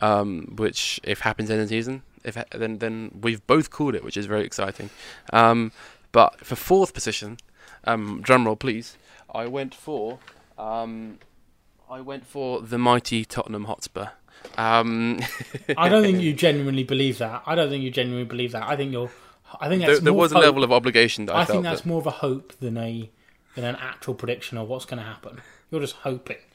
[0.00, 4.02] Um, which if happens in the season, if ha- then then we've both called it,
[4.04, 4.90] which is very exciting.
[5.32, 5.72] Um,
[6.12, 7.38] but for fourth position,
[7.84, 8.96] um, drum roll please.
[9.34, 10.18] I went for
[10.58, 11.18] um,
[11.92, 14.06] I went for the mighty Tottenham Hotspur.
[14.56, 15.20] Um,
[15.76, 17.42] I don't think you genuinely believe that.
[17.44, 18.62] I don't think you genuinely believe that.
[18.62, 19.10] I think you're.
[19.60, 20.44] I think there, there was a hope.
[20.44, 23.10] level of obligation that I, I think that's that- more of a hope than a
[23.54, 25.42] than an actual prediction of what's going to happen.
[25.70, 26.38] You're just hoping.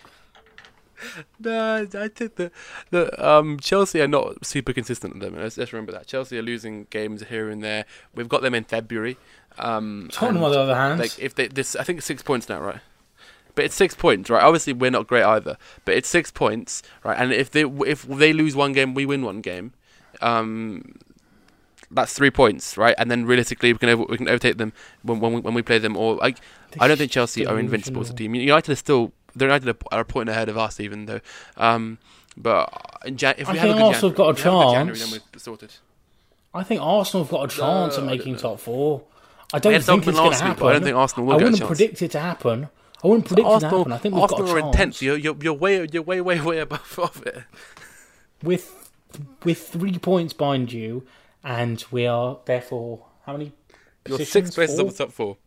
[1.40, 2.52] No, I think that
[2.90, 5.40] the um, Chelsea are not super consistent at them.
[5.40, 7.86] Let's, let's remember that Chelsea are losing games here and there.
[8.16, 9.16] We've got them in February.
[9.60, 12.60] Um, Tottenham, on the other hand, like if they this, I think six points now,
[12.62, 12.80] right?
[13.58, 14.44] But it's six points, right?
[14.44, 17.18] Obviously, we're not great either, but it's six points, right?
[17.20, 19.74] And if they if they lose one game, we win one game.
[20.22, 20.96] Um,
[21.90, 22.94] that's three points, right?
[23.00, 25.62] And then realistically, we can over, we can overtake them when when we, when we
[25.64, 25.98] play them.
[25.98, 26.38] Or like,
[26.80, 28.36] I don't think Chelsea are invincible as a team.
[28.36, 31.22] United are still they're United are- a point ahead of us, even though.
[31.58, 31.98] Um,
[32.38, 32.70] but
[33.06, 34.36] in Jan- if I we have a think good Arsenal January, have got a have
[34.36, 35.12] good January, chance.
[35.12, 35.74] then we're sorted.
[36.54, 39.02] I think Arsenal have got a chance No, of making top four.
[39.54, 40.68] I don't think it's going to happen.
[40.68, 41.68] I don't think Arsenal will I wouldn't chance.
[41.68, 42.70] predict it to happen.
[43.04, 43.92] I wouldn't predict to Arsenal, happen.
[43.94, 45.02] I think we've Arsenal got are intense.
[45.02, 47.44] You're, you're, you're way, you're way, way, way above of it.
[48.44, 48.92] with
[49.44, 51.06] with three points behind you,
[51.44, 53.52] and we are therefore how many?
[54.08, 55.38] You're six places off the top four.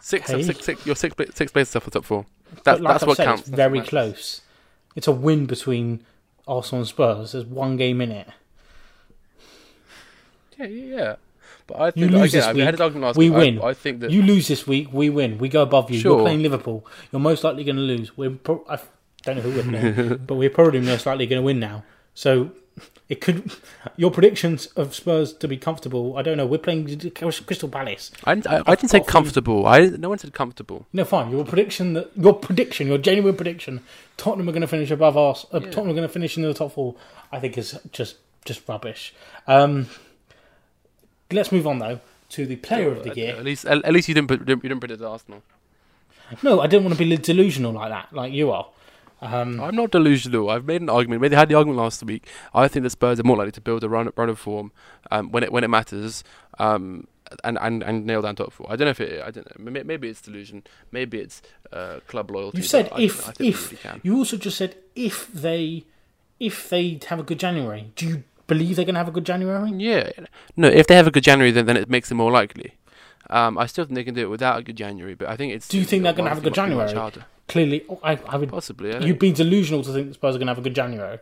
[0.00, 0.42] Six, Okay.
[0.42, 2.24] six, six, you're six, six places off the top four.
[2.64, 3.40] That, like that's I've what said, counts.
[3.42, 3.88] It's very matters.
[3.90, 4.40] close.
[4.96, 6.04] It's a win between
[6.46, 7.32] Arsenal and Spurs.
[7.32, 8.28] There's one game in it.
[10.58, 11.16] Yeah, yeah, yeah.
[11.68, 13.38] But I You lose again, this I- had week, last we week.
[13.38, 13.60] Win.
[13.62, 15.38] I, think that You lose this week, we win.
[15.38, 16.00] We go above you.
[16.00, 16.16] Sure.
[16.16, 16.84] You're playing Liverpool.
[17.12, 18.16] You're most likely going to lose.
[18.16, 18.78] We're pro- I
[19.22, 21.84] don't know who we're but we're probably most likely going to win now.
[22.14, 22.50] So
[23.08, 23.52] it could.
[23.96, 26.16] Your predictions of Spurs to be comfortable.
[26.16, 26.46] I don't know.
[26.46, 28.10] We're playing Crystal Palace.
[28.24, 29.66] I, didn't- I, I didn't say comfortable.
[29.66, 30.86] I no one said comfortable.
[30.94, 31.30] No, fine.
[31.30, 33.82] Your prediction that your prediction, your genuine prediction,
[34.16, 35.44] Tottenham are going to finish above us.
[35.52, 35.66] Uh, Yeah.
[35.70, 36.94] Tottenham are going to finish in the top four.
[37.30, 39.12] I think is just just rubbish.
[39.46, 39.88] Um,
[41.32, 42.00] let's move on though
[42.30, 43.36] to the player of the year.
[43.36, 45.42] At least, at, least you didn't, put- you didn't predict Arsenal.
[46.42, 48.68] No, I didn't want to be delusional like that, like you are.
[49.20, 50.50] Um, I'm not delusional.
[50.50, 51.22] I've made an argument.
[51.22, 52.28] Maybe I had the argument last week.
[52.54, 54.72] I think the Spurs are more likely to build a run, run of form
[55.10, 56.22] um, when it when it matters,
[56.58, 57.08] um,
[57.42, 58.66] and, and and nail down top four.
[58.70, 59.22] I don't know if it.
[59.22, 59.82] I don't know.
[59.84, 60.62] Maybe it's delusion.
[60.92, 62.58] Maybe it's uh, club loyalty.
[62.58, 64.00] you said if if really can.
[64.04, 65.84] you also just said if they
[66.38, 67.90] if they have a good January.
[67.96, 69.70] Do you believe they're going to have a good January?
[69.70, 70.10] Yeah.
[70.56, 72.74] No, if they have a good January, then, then it makes them more likely.
[73.30, 75.52] Um, I still think they can do it without a good January, but I think
[75.52, 75.68] it's.
[75.68, 76.92] Do you think they're gonna have a good January?
[77.46, 78.50] Clearly, I, I would.
[78.50, 78.94] Possibly.
[78.94, 81.18] I You'd be delusional to think the Spurs are going to have a good January.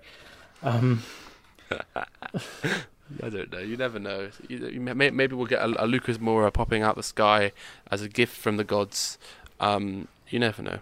[0.62, 1.04] Um,
[1.94, 3.60] I don't know.
[3.60, 4.30] You never know.
[4.48, 7.52] You, you may, maybe we'll get a, a Lucas Moura popping out the sky
[7.92, 9.18] as a gift from the gods.
[9.60, 10.78] Um, you never know.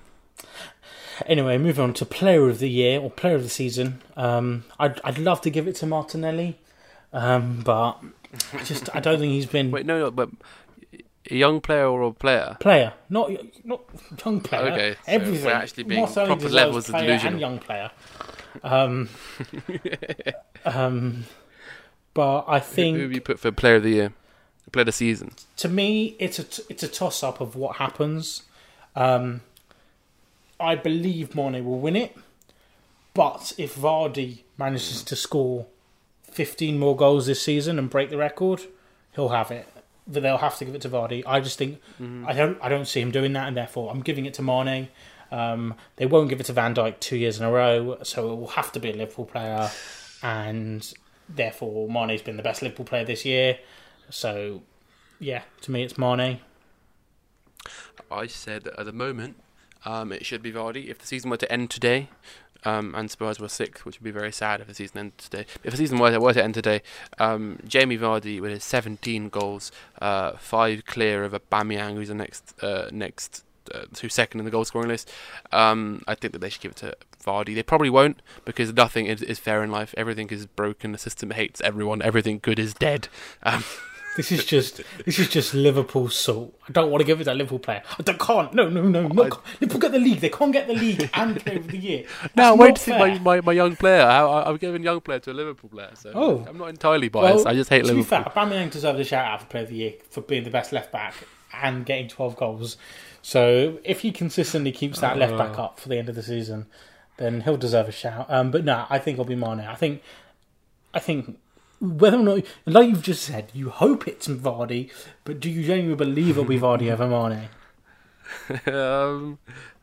[1.27, 4.01] Anyway, moving on to player of the year or player of the season.
[4.17, 6.59] Um, I'd I'd love to give it to Martinelli,
[7.13, 7.99] um, but
[8.53, 10.31] I just I don't think he's been Wait, no, no, but
[11.31, 12.57] a young player or a player?
[12.61, 13.31] player, not
[13.65, 13.83] not
[14.25, 14.73] young player.
[14.73, 15.45] Okay, so everything.
[15.45, 17.91] we're actually being proper levels of and young player.
[18.63, 19.09] Um,
[20.65, 21.25] um,
[22.13, 24.13] but I think who have you put for player of the year?
[24.73, 25.33] Player of the season?
[25.59, 28.43] to me, it's a it's a toss up of what happens.
[28.97, 29.43] Um,
[30.65, 32.17] I believe Mane will win it,
[33.13, 35.67] but if Vardy manages to score
[36.31, 38.63] 15 more goals this season and break the record,
[39.15, 39.69] he'll have it.
[40.07, 41.23] But they'll have to give it to Vardy.
[41.27, 42.27] I just think Mm-hmm.
[42.27, 44.89] I don't I don't see him doing that, and therefore I'm giving it to Mane.
[45.31, 48.37] Um, they won't give it to Van Dijk two years in a row, so it
[48.37, 49.71] will have to be a Liverpool player,
[50.23, 50.93] and
[51.29, 53.59] therefore Mane's been the best Liverpool player this year.
[54.11, 54.63] So
[55.19, 56.41] yeah, to me it's Mane.
[58.11, 59.37] I said that at the moment
[59.85, 60.89] um, it should be Vardy.
[60.89, 62.09] If the season were to end today,
[62.65, 65.47] um, and Spurs were sixth, which would be very sad if the season ended today.
[65.63, 66.83] If the season were to, end today,
[67.19, 69.71] um, Jamie Vardy with his 17 goals,
[70.01, 74.51] uh, five clear of Aubameyang, who's the next uh, next uh, who's second in the
[74.51, 75.11] goal scoring list.
[75.53, 77.55] Um, I think that they should give it to Vardy.
[77.55, 79.95] They probably won't because nothing is, is fair in life.
[79.97, 80.93] Everything is broken.
[80.93, 82.03] The system hates everyone.
[82.03, 83.09] Everything good is dead.
[83.43, 83.65] Um,
[84.17, 86.57] This is just this is just Liverpool salt.
[86.69, 87.83] I don't want to give it to a Liverpool player.
[87.99, 88.55] I don't, can't.
[88.55, 89.09] No, no, no.
[89.09, 89.23] no.
[89.61, 90.21] Liverpool get the league.
[90.21, 92.05] They can't get the league and player of the year.
[92.37, 94.03] No, That's wait not to see my, my, my young player.
[94.03, 96.47] I, I, I'm giving young player to a Liverpool player, so Oh.
[96.49, 97.45] I'm not entirely biased.
[97.47, 98.05] I just hate to Liverpool.
[98.05, 100.51] be fair, Aubameyang deserves a shout out for player of the year for being the
[100.51, 101.15] best left back
[101.63, 102.77] and getting 12 goals.
[103.21, 105.65] So if he consistently keeps that left back Oh.
[105.65, 106.67] up for the end of the season,
[107.17, 108.27] then he'll deserve a shout.
[108.29, 109.61] Um, but no, I think it'll be Mane.
[109.61, 110.03] I think,
[110.93, 111.39] I think
[111.85, 114.91] whether or not, like you've just said, you hope it's Vardy,
[115.25, 117.49] but do you genuinely believe it'll be Vardy over Mane?
[118.75, 119.39] um,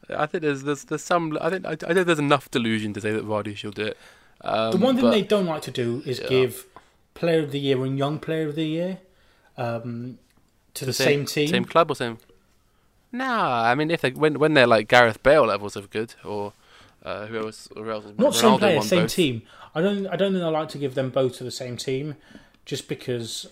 [0.09, 1.37] I think there's, there's there's some.
[1.41, 3.97] I think I, I think there's enough delusion to say that Vardy should do it.
[4.41, 6.27] Um, The one thing but- they don't like to do is Yeah.
[6.27, 6.65] give
[7.13, 8.99] player of the year and young player of the year
[9.57, 10.17] um,
[10.73, 11.47] to the, same, team.
[11.49, 12.17] same club or same.
[13.11, 16.53] Nah, I mean if they when when they're like Gareth Bale levels of good or
[17.03, 17.67] uh, who else?
[17.73, 19.11] Who else Not Ronaldo same player, same both.
[19.11, 19.41] team.
[19.73, 20.07] I don't.
[20.07, 22.15] I don't think I like to give them both to the same team,
[22.65, 23.47] just because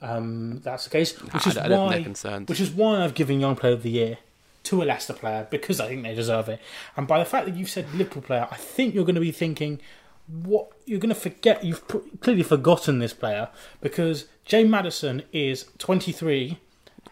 [0.00, 1.20] um, that's the case.
[1.20, 2.02] Which is I, why.
[2.46, 4.18] Which is why I've given young player of the year
[4.64, 6.60] to a Leicester player because I think they deserve it.
[6.96, 9.32] And by the fact that you've said Liverpool player, I think you're going to be
[9.32, 9.80] thinking
[10.26, 11.64] what you're going to forget.
[11.64, 13.48] You've pr- clearly forgotten this player
[13.80, 16.58] because Jay Maddison is 23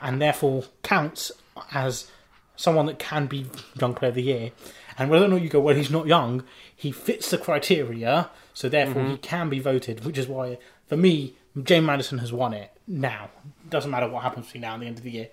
[0.00, 1.30] and therefore counts
[1.72, 2.10] as
[2.56, 3.46] someone that can be
[3.78, 4.50] young player of the year.
[4.98, 8.68] And whether or not you go, well, he's not young, he fits the criteria, so
[8.68, 10.04] therefore he can be voted.
[10.04, 13.30] Which is why, for me, Jay Maddison has won it now.
[13.68, 15.28] Doesn't matter what happens between now and the end of the year.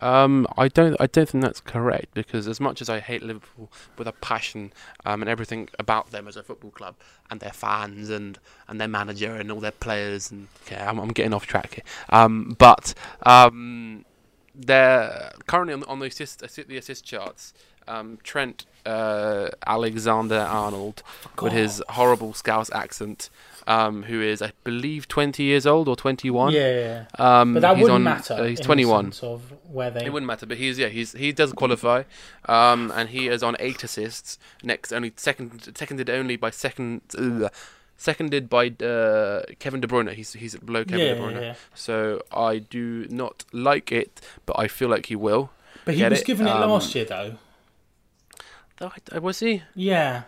[0.00, 0.96] Um, I don't.
[1.00, 4.72] I don't think that's correct because as much as I hate Liverpool with a passion,
[5.06, 6.94] um, and everything about them as a football club
[7.30, 8.38] and their fans and,
[8.68, 11.84] and their manager and all their players and okay, I'm, I'm getting off track here.
[12.10, 12.92] Um, but
[13.22, 14.04] um,
[14.54, 17.52] they're currently on, on the assist assi- the assist charts.
[17.86, 21.02] Um, Trent uh, Alexander Arnold
[21.42, 23.28] with his horrible Scouse accent,
[23.66, 26.54] um, who is I believe 20 years old or 21.
[26.54, 28.34] Yeah, Um, but that he's wouldn't on, matter.
[28.34, 29.12] uh, he's 21.
[29.12, 30.06] sense of where they.
[30.06, 32.04] It wouldn't matter, but he's yeah he's he does qualify,
[32.46, 34.38] um, and he is on eight assists.
[34.62, 37.02] Next, only second seconded only by second.
[37.96, 40.12] Seconded by uh, Kevin De Bruyne.
[40.12, 41.40] He's he's below Kevin yeah, De Bruyne.
[41.40, 41.54] yeah.
[41.74, 45.50] So I do not like it, but I feel like he will.
[45.84, 46.26] But he was it?
[46.26, 47.36] given it Um, last year, though.
[48.80, 49.62] Oh, I- was he?
[49.74, 50.22] Yeah.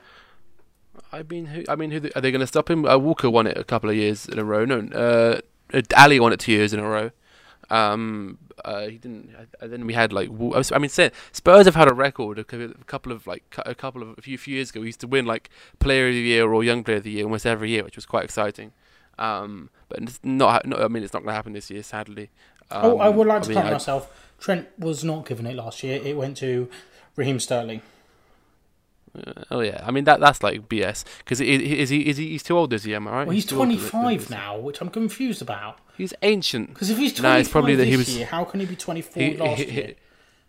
[1.12, 1.64] I mean, who?
[1.68, 1.98] I mean, who?
[2.14, 2.84] Are they going to stop him?
[2.86, 4.64] Uh, Walker won it a couple of years in a row.
[4.64, 5.40] No, uh,
[5.94, 7.10] Alli won it two years in a row.
[7.68, 9.34] Um, uh, he didn't.
[9.60, 13.26] And then we had like, I mean, Spurs have had a record a couple of
[13.26, 14.80] like a couple of a few, few years ago.
[14.80, 17.24] We used to win like Player of the Year or Young Player of the Year
[17.24, 18.72] almost every year, which was quite exciting.
[19.18, 20.66] Um, but it's not.
[20.66, 22.30] not I mean, it's not going to happen this year, sadly.
[22.70, 24.32] Um, oh, I would like to mean, correct myself.
[24.38, 26.00] Trent was not given it last year.
[26.02, 26.68] It went to
[27.16, 27.80] Raheem Sterling.
[29.50, 32.56] Oh yeah, I mean that that's like BS because is he is he he's too
[32.56, 32.94] old is he?
[32.94, 33.26] Am I right?
[33.26, 35.78] Well, he's old to- 25 now, which I'm confused about.
[35.96, 36.68] He's ancient.
[36.74, 38.66] Because if he's 25 No, it's probably that this he was- year, how can he
[38.66, 39.94] be 24 He- last he- year?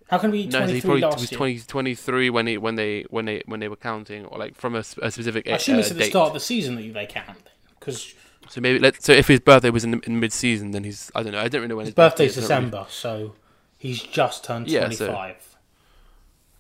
[0.10, 1.38] How can he be No, 23 he probably was year?
[1.38, 4.76] 20, 23 when he when they when they when they were counting or like from
[4.76, 6.10] a specific I assume uh, it's at the date.
[6.10, 7.50] start of the season that they count.
[7.80, 8.14] Because
[8.50, 9.04] So maybe let's.
[9.06, 11.48] so if his birthday was in, in mid season, then he's I don't know I
[11.50, 13.36] don't really know when his his, birthday's birthday is, December, so
[13.78, 15.18] he's just turned Yeah, so- 25.
[15.20, 15.36] really-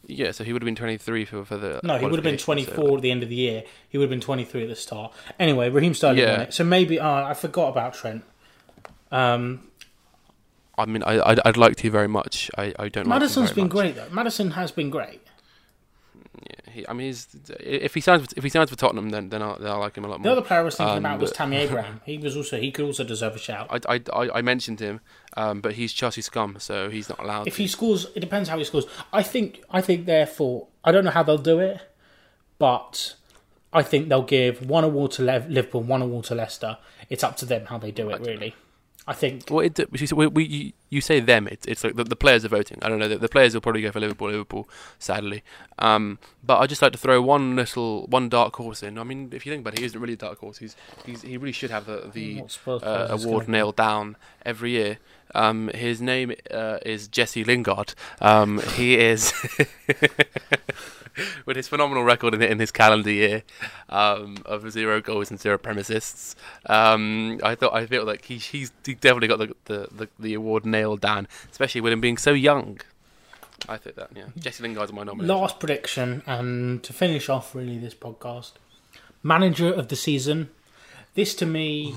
[0.10, 2.24] yeah, so he would have been twenty three for for the No, he would have
[2.24, 3.64] been 24 so- at the end of the year.
[3.89, 5.14] He would have been 23 at the start.
[5.39, 6.41] Anyway, Raheem Sterling Yeah.
[6.43, 6.53] it.
[6.53, 8.24] So maybe uh, I forgot about Trent.
[9.12, 9.68] Um,
[10.78, 12.49] I mean, I I'd, I'd like to very much.
[12.58, 13.08] I, I don't.
[13.08, 13.72] Maddison's like been much.
[13.72, 14.08] great though.
[14.12, 15.22] Maddison has been great.
[16.43, 17.27] Yeah, he, I mean, he's,
[17.59, 20.05] if he signs if he signs for Tottenham, then then I, then I like him
[20.05, 20.25] a lot more.
[20.25, 22.01] The other player I was thinking Um, about was but- Tammy Abraham.
[22.05, 23.67] He was also he could also deserve a shout.
[23.88, 25.01] I, I, I, mentioned him,
[25.35, 27.47] um, but he's Chelsea scum, so he's not allowed.
[27.47, 27.61] If to.
[27.63, 28.85] he scores, it depends how he scores.
[29.11, 31.79] I think I think therefore I don't know how they'll do it,
[32.59, 33.15] but
[33.73, 36.77] I think they'll give one award to Liverpool, one award to Leicester.
[37.09, 38.21] It's up to them how they do it.
[38.21, 38.55] Really,
[39.08, 39.45] I think.
[39.49, 41.47] Well, it, you, we, we, you, say them.
[41.47, 42.80] It's it's like the, the players are voting.
[42.82, 43.08] I don't know.
[43.08, 44.30] The, the players will probably go for Liverpool.
[44.30, 45.43] Liverpool, sadly.
[45.80, 48.99] Um, but I'd just like to throw one little one dark horse in.
[48.99, 50.58] I mean, if you think about it, he isn't really a dark horse.
[50.58, 54.99] He's, he's he really should have the the uh, award nailed down every year.
[55.36, 57.93] Um, his name uh, is Jesse Lingard.
[58.21, 59.34] Um, he is
[61.45, 63.43] with his phenomenal record in, in his calendar year
[63.89, 66.36] um, of zero goals and zero premises.
[66.65, 70.34] Um, I thought I feel like he, he's he definitely got the, the, the, the
[70.34, 72.80] award nailed down, especially with him being so young.
[73.67, 75.36] I think that yeah, Jesse Lingard's my nomination.
[75.36, 78.53] Last prediction, and to finish off really this podcast,
[79.23, 80.49] manager of the season.
[81.15, 81.95] This to me,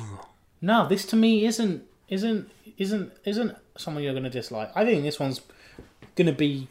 [0.62, 4.70] no, this to me isn't isn't isn't isn't someone you're going to dislike.
[4.74, 5.40] I think this one's
[6.16, 6.68] going to be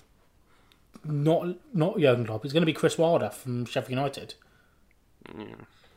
[1.03, 2.43] not not Jurgen Klopp.
[2.45, 4.33] It's going to be Chris Wilder from Sheffield United.
[5.37, 5.45] Yeah.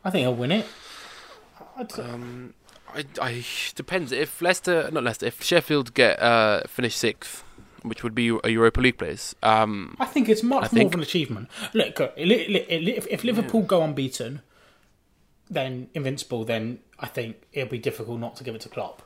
[0.04, 0.66] I think he'll win it.
[1.76, 2.54] I'd- Um,
[2.94, 7.42] I, I depends if Leicester, not Leicester, if Sheffield get uh, finish sixth,
[7.82, 9.34] which would be a Europa League place.
[9.42, 11.48] Um, I think it's much I more think- of an achievement.
[11.72, 14.42] Look, if if Liverpool go unbeaten,
[15.50, 19.02] then invincible, then I think it'll be difficult not to give it to Klopp.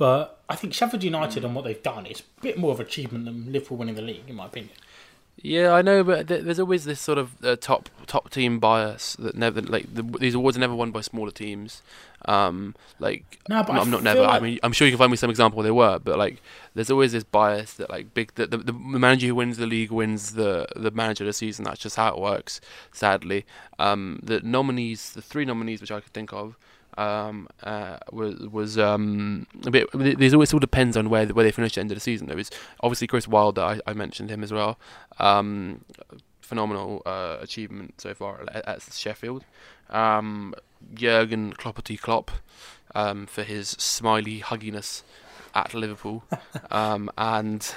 [0.00, 2.86] But I think Sheffield United and what they've done is a bit more of an
[2.86, 4.72] achievement than Liverpool winning the league, in my opinion.
[5.42, 9.14] Yeah, I know, but th- there's always this sort of uh, top top team bias
[9.16, 11.82] that never like the, these awards are never won by smaller teams.
[12.24, 14.22] Um, like No, but I'm, I'm not never.
[14.22, 16.16] like- I mean, I'm sure you can find me some example where they were, but
[16.16, 16.40] like
[16.74, 19.90] there's always this bias that like big that the, the manager who wins the league
[19.90, 21.66] wins the the manager of the season.
[21.66, 22.60] That's just how it works.
[22.92, 23.44] Sadly,
[23.78, 26.56] um, the nominees, the three nominees which I could think of.
[26.98, 29.88] Um, uh, was was um a bit.
[29.92, 32.26] There's always all depends on where where they finish at the end of the season.
[32.26, 33.62] There was obviously Chris Wilder.
[33.62, 34.78] I, I mentioned him as well.
[35.18, 35.84] Um,
[36.40, 39.44] phenomenal uh, achievement so far at, at Sheffield.
[39.88, 40.54] Um,
[40.94, 42.30] Jurgen Kloppety Klopp
[42.94, 45.02] um, for his smiley hugginess
[45.54, 46.24] at Liverpool,
[46.70, 47.74] um, and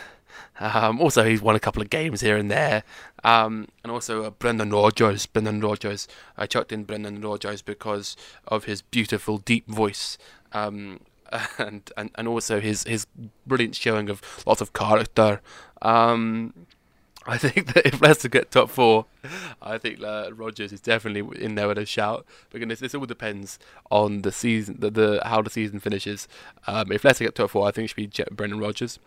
[0.60, 2.84] um, also he's won a couple of games here and there.
[3.24, 5.26] Um, and also uh, Brendan Rodgers.
[5.26, 6.08] Brendan Rodgers.
[6.38, 8.16] I chucked in Brendan Rodgers because
[8.48, 10.18] of his beautiful deep voice.
[10.52, 11.00] Um,
[11.58, 13.08] and, and and also his his
[13.48, 15.42] brilliant showing of lots of character.
[15.82, 16.54] Um,
[17.26, 19.06] I think that if Leicester get top four,
[19.62, 22.26] I think uh, Rodgers is definitely in there with a shout.
[22.52, 23.60] Because this, this all depends
[23.90, 26.28] on the season, the, the how the season finishes.
[26.68, 29.00] Um, if Leicester get top four, I think it should be Brendan Rodgers.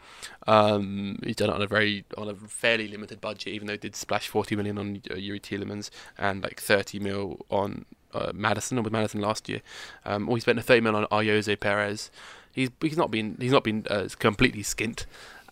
[0.47, 3.79] Um, he's done it on a very on a fairly limited budget, even though he
[3.79, 8.83] did splash forty million on uh, Youri Tielemans and like thirty mil on uh, Maddison,
[8.83, 9.61] with Maddison last year.
[10.07, 12.11] Um, or he spent a thirty mil on Ayoze Perez.
[12.51, 15.05] He's he's not been he's not been uh, completely skint.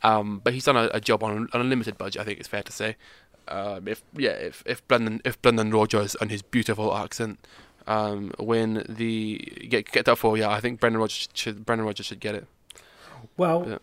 [0.05, 2.21] Um, but he's done a, a job on, on a limited budget.
[2.23, 2.97] I think it's fair to say.
[3.49, 7.39] Um, if yeah, if if Brendan if Brendan Rodgers and his beautiful accent
[7.87, 9.39] um, win the
[9.69, 12.47] get get that for yeah, I think Brendan Rodgers should Brendan Rodgers should get it.
[13.37, 13.79] Well, Yeah.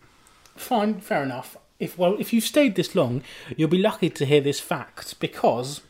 [0.56, 1.56] fine, fair enough.
[1.78, 3.22] If well, if you've stayed this long,
[3.56, 5.80] you'll be lucky to hear this fact because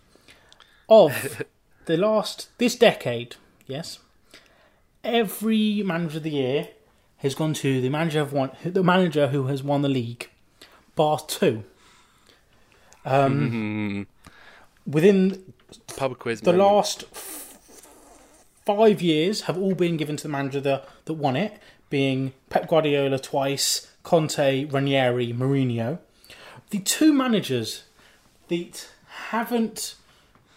[0.89, 1.43] of
[1.87, 3.37] the last this decade.
[3.67, 3.99] Yes,
[5.05, 6.69] every manager of the year
[7.23, 10.29] has gone to the manager of one, the manager who has won the league,
[10.97, 11.65] bar two.
[13.05, 14.07] Um,
[14.87, 15.55] within
[15.97, 16.41] Pub quiz.
[16.41, 16.69] the moment.
[16.69, 17.59] last f-
[18.67, 21.61] five years have all been given to the manager that, that won it,
[21.91, 25.99] being Pep Guardiola twice, Conte, Ranieri, Mourinho.
[26.71, 27.85] The two managers
[28.49, 28.89] that
[29.29, 29.95] haven't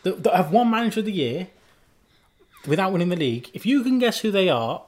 [0.03, 1.47] that, that have won manager of the year
[2.67, 3.49] without winning the league.
[3.53, 4.83] If you can guess who they are,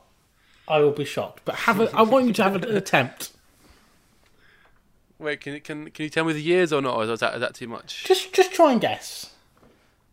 [0.68, 1.42] I will be shocked.
[1.46, 3.32] But have a, I want you to have an attempt.
[5.20, 6.96] Wait, can can can you tell me the years or not?
[6.96, 8.04] Or is that is that too much?
[8.06, 9.32] Just just try and guess.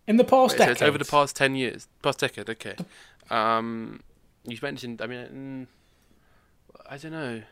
[0.06, 2.48] In the past Wait, so decade, it's over the past ten years, past decade.
[2.48, 2.76] Okay.
[3.30, 4.00] Um,
[4.44, 5.02] you mentioned.
[5.02, 5.68] I mean,
[6.78, 7.42] mm, I don't know.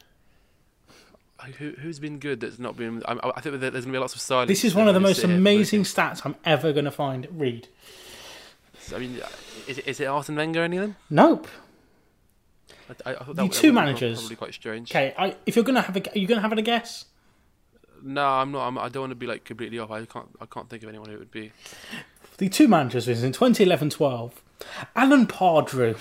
[1.58, 3.02] Who who's been good that's not been?
[3.06, 4.48] I, I think there's gonna be lots of silence.
[4.48, 7.26] This is one of the most sit here amazing stats I'm ever going to find.
[7.32, 7.66] Read.
[8.94, 9.20] I mean,
[9.66, 10.96] is it, is it Arsene Wenger any of them?
[11.10, 11.48] Nope.
[13.04, 14.18] I, I, The two that would be managers.
[14.20, 14.90] Probably quite strange.
[14.90, 17.06] Okay, if you're gonna have a, are you gonna have a guess?
[18.02, 18.66] No, I'm not.
[18.66, 19.90] I'm, I don't want to be like completely off.
[19.90, 20.28] I can't.
[20.40, 21.52] I can't think of anyone who it would be.
[22.38, 24.32] The two managers was in 2011-12.
[24.96, 25.96] Alan Pardew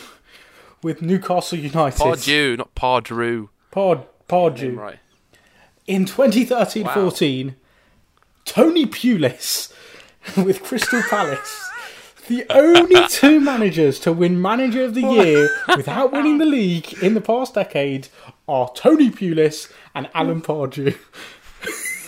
[0.82, 2.00] with Newcastle United.
[2.00, 3.50] Pardew, not Pardrew.
[3.70, 4.76] Pard, Pardew.
[4.76, 5.00] Right.
[5.88, 7.56] In 2013-14,
[8.46, 9.74] Tony Pulis
[10.44, 11.71] with Crystal Palace.
[12.28, 17.14] The only two managers to win Manager of the Year without winning the league in
[17.14, 18.08] the past decade
[18.48, 20.96] are Tony Pulis and Alan Pardew.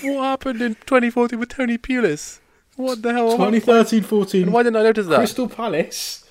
[0.04, 2.40] What happened in 2014 with Tony Pulis?
[2.76, 3.38] What the hell?
[3.38, 4.50] 2013-14.
[4.50, 5.18] Why didn't I notice that?
[5.18, 6.26] Crystal Palace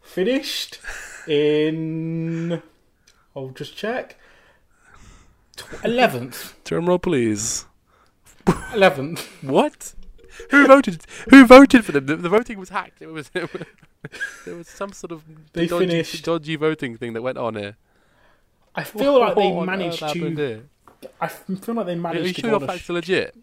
[0.00, 0.78] finished
[1.26, 2.62] in.
[3.36, 4.18] I'll just check.
[5.84, 7.66] Eleventh, Drum roll, please.
[8.74, 9.26] eleventh.
[9.42, 9.94] What?
[10.50, 11.02] Who voted?
[11.30, 12.06] Who voted for them?
[12.06, 13.00] The, the voting was hacked.
[13.02, 13.62] It was, it was
[14.44, 15.22] there was some sort of
[15.52, 17.76] They dodgy, finished- dodgy voting thing that went on here.
[18.74, 20.64] I feel like they managed to.
[21.20, 22.40] I feel like they Are you managed to.
[22.42, 23.34] sure your facts are legit?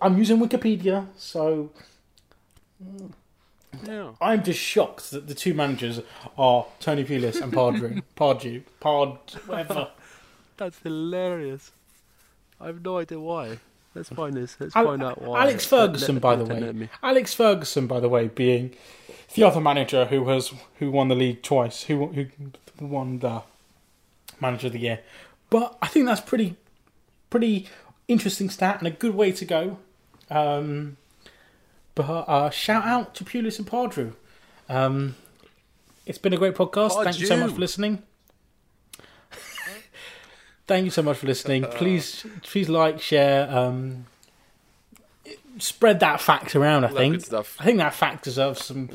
[0.00, 1.70] I'm using Wikipedia, so
[3.86, 4.12] Yeah.
[4.20, 6.00] I'm just shocked that the two managers
[6.38, 8.02] are Tony Pulis and Pardew.
[8.16, 8.62] Pardew.
[8.80, 9.18] Pard.
[9.46, 9.88] Whatever.
[10.56, 11.72] That's hilarious.
[12.60, 13.58] I have no idea why.
[13.96, 14.56] Let's find this.
[14.60, 15.42] Let's Al- find out why.
[15.42, 16.88] Alex Ferguson, by the way.
[17.02, 18.74] Alex Ferguson, by the way, being
[19.34, 22.26] the other manager who has who won the league twice, who who
[22.80, 23.42] won the
[24.40, 25.00] manager of the year.
[25.50, 26.56] But I think that's pretty
[27.30, 27.68] pretty
[28.08, 29.78] interesting stat and a good way to go.
[30.30, 30.96] Um,
[31.94, 34.12] but uh, shout out to Pulis and Pardrew.
[34.68, 35.16] Um,
[36.04, 37.02] it's been a great podcast.
[37.02, 38.02] Thank you so much for listening.
[40.66, 41.62] Thank you so much for listening.
[41.72, 44.06] Please, please like, share, um,
[45.58, 46.84] spread that fact around.
[46.84, 47.14] I Love think.
[47.14, 47.56] good stuff.
[47.60, 48.90] I think that fact deserves some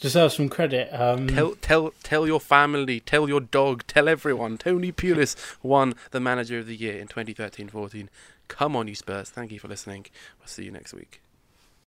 [0.00, 0.88] deserves some credit.
[0.92, 4.58] Um, Tell tell tell your family, tell your dog, tell everyone.
[4.58, 8.08] Tony Pulis won the manager of the year in 2013-14.
[8.48, 9.30] Come on, you Spurs.
[9.30, 10.06] Thank you for listening.
[10.38, 11.22] We'll see you next week.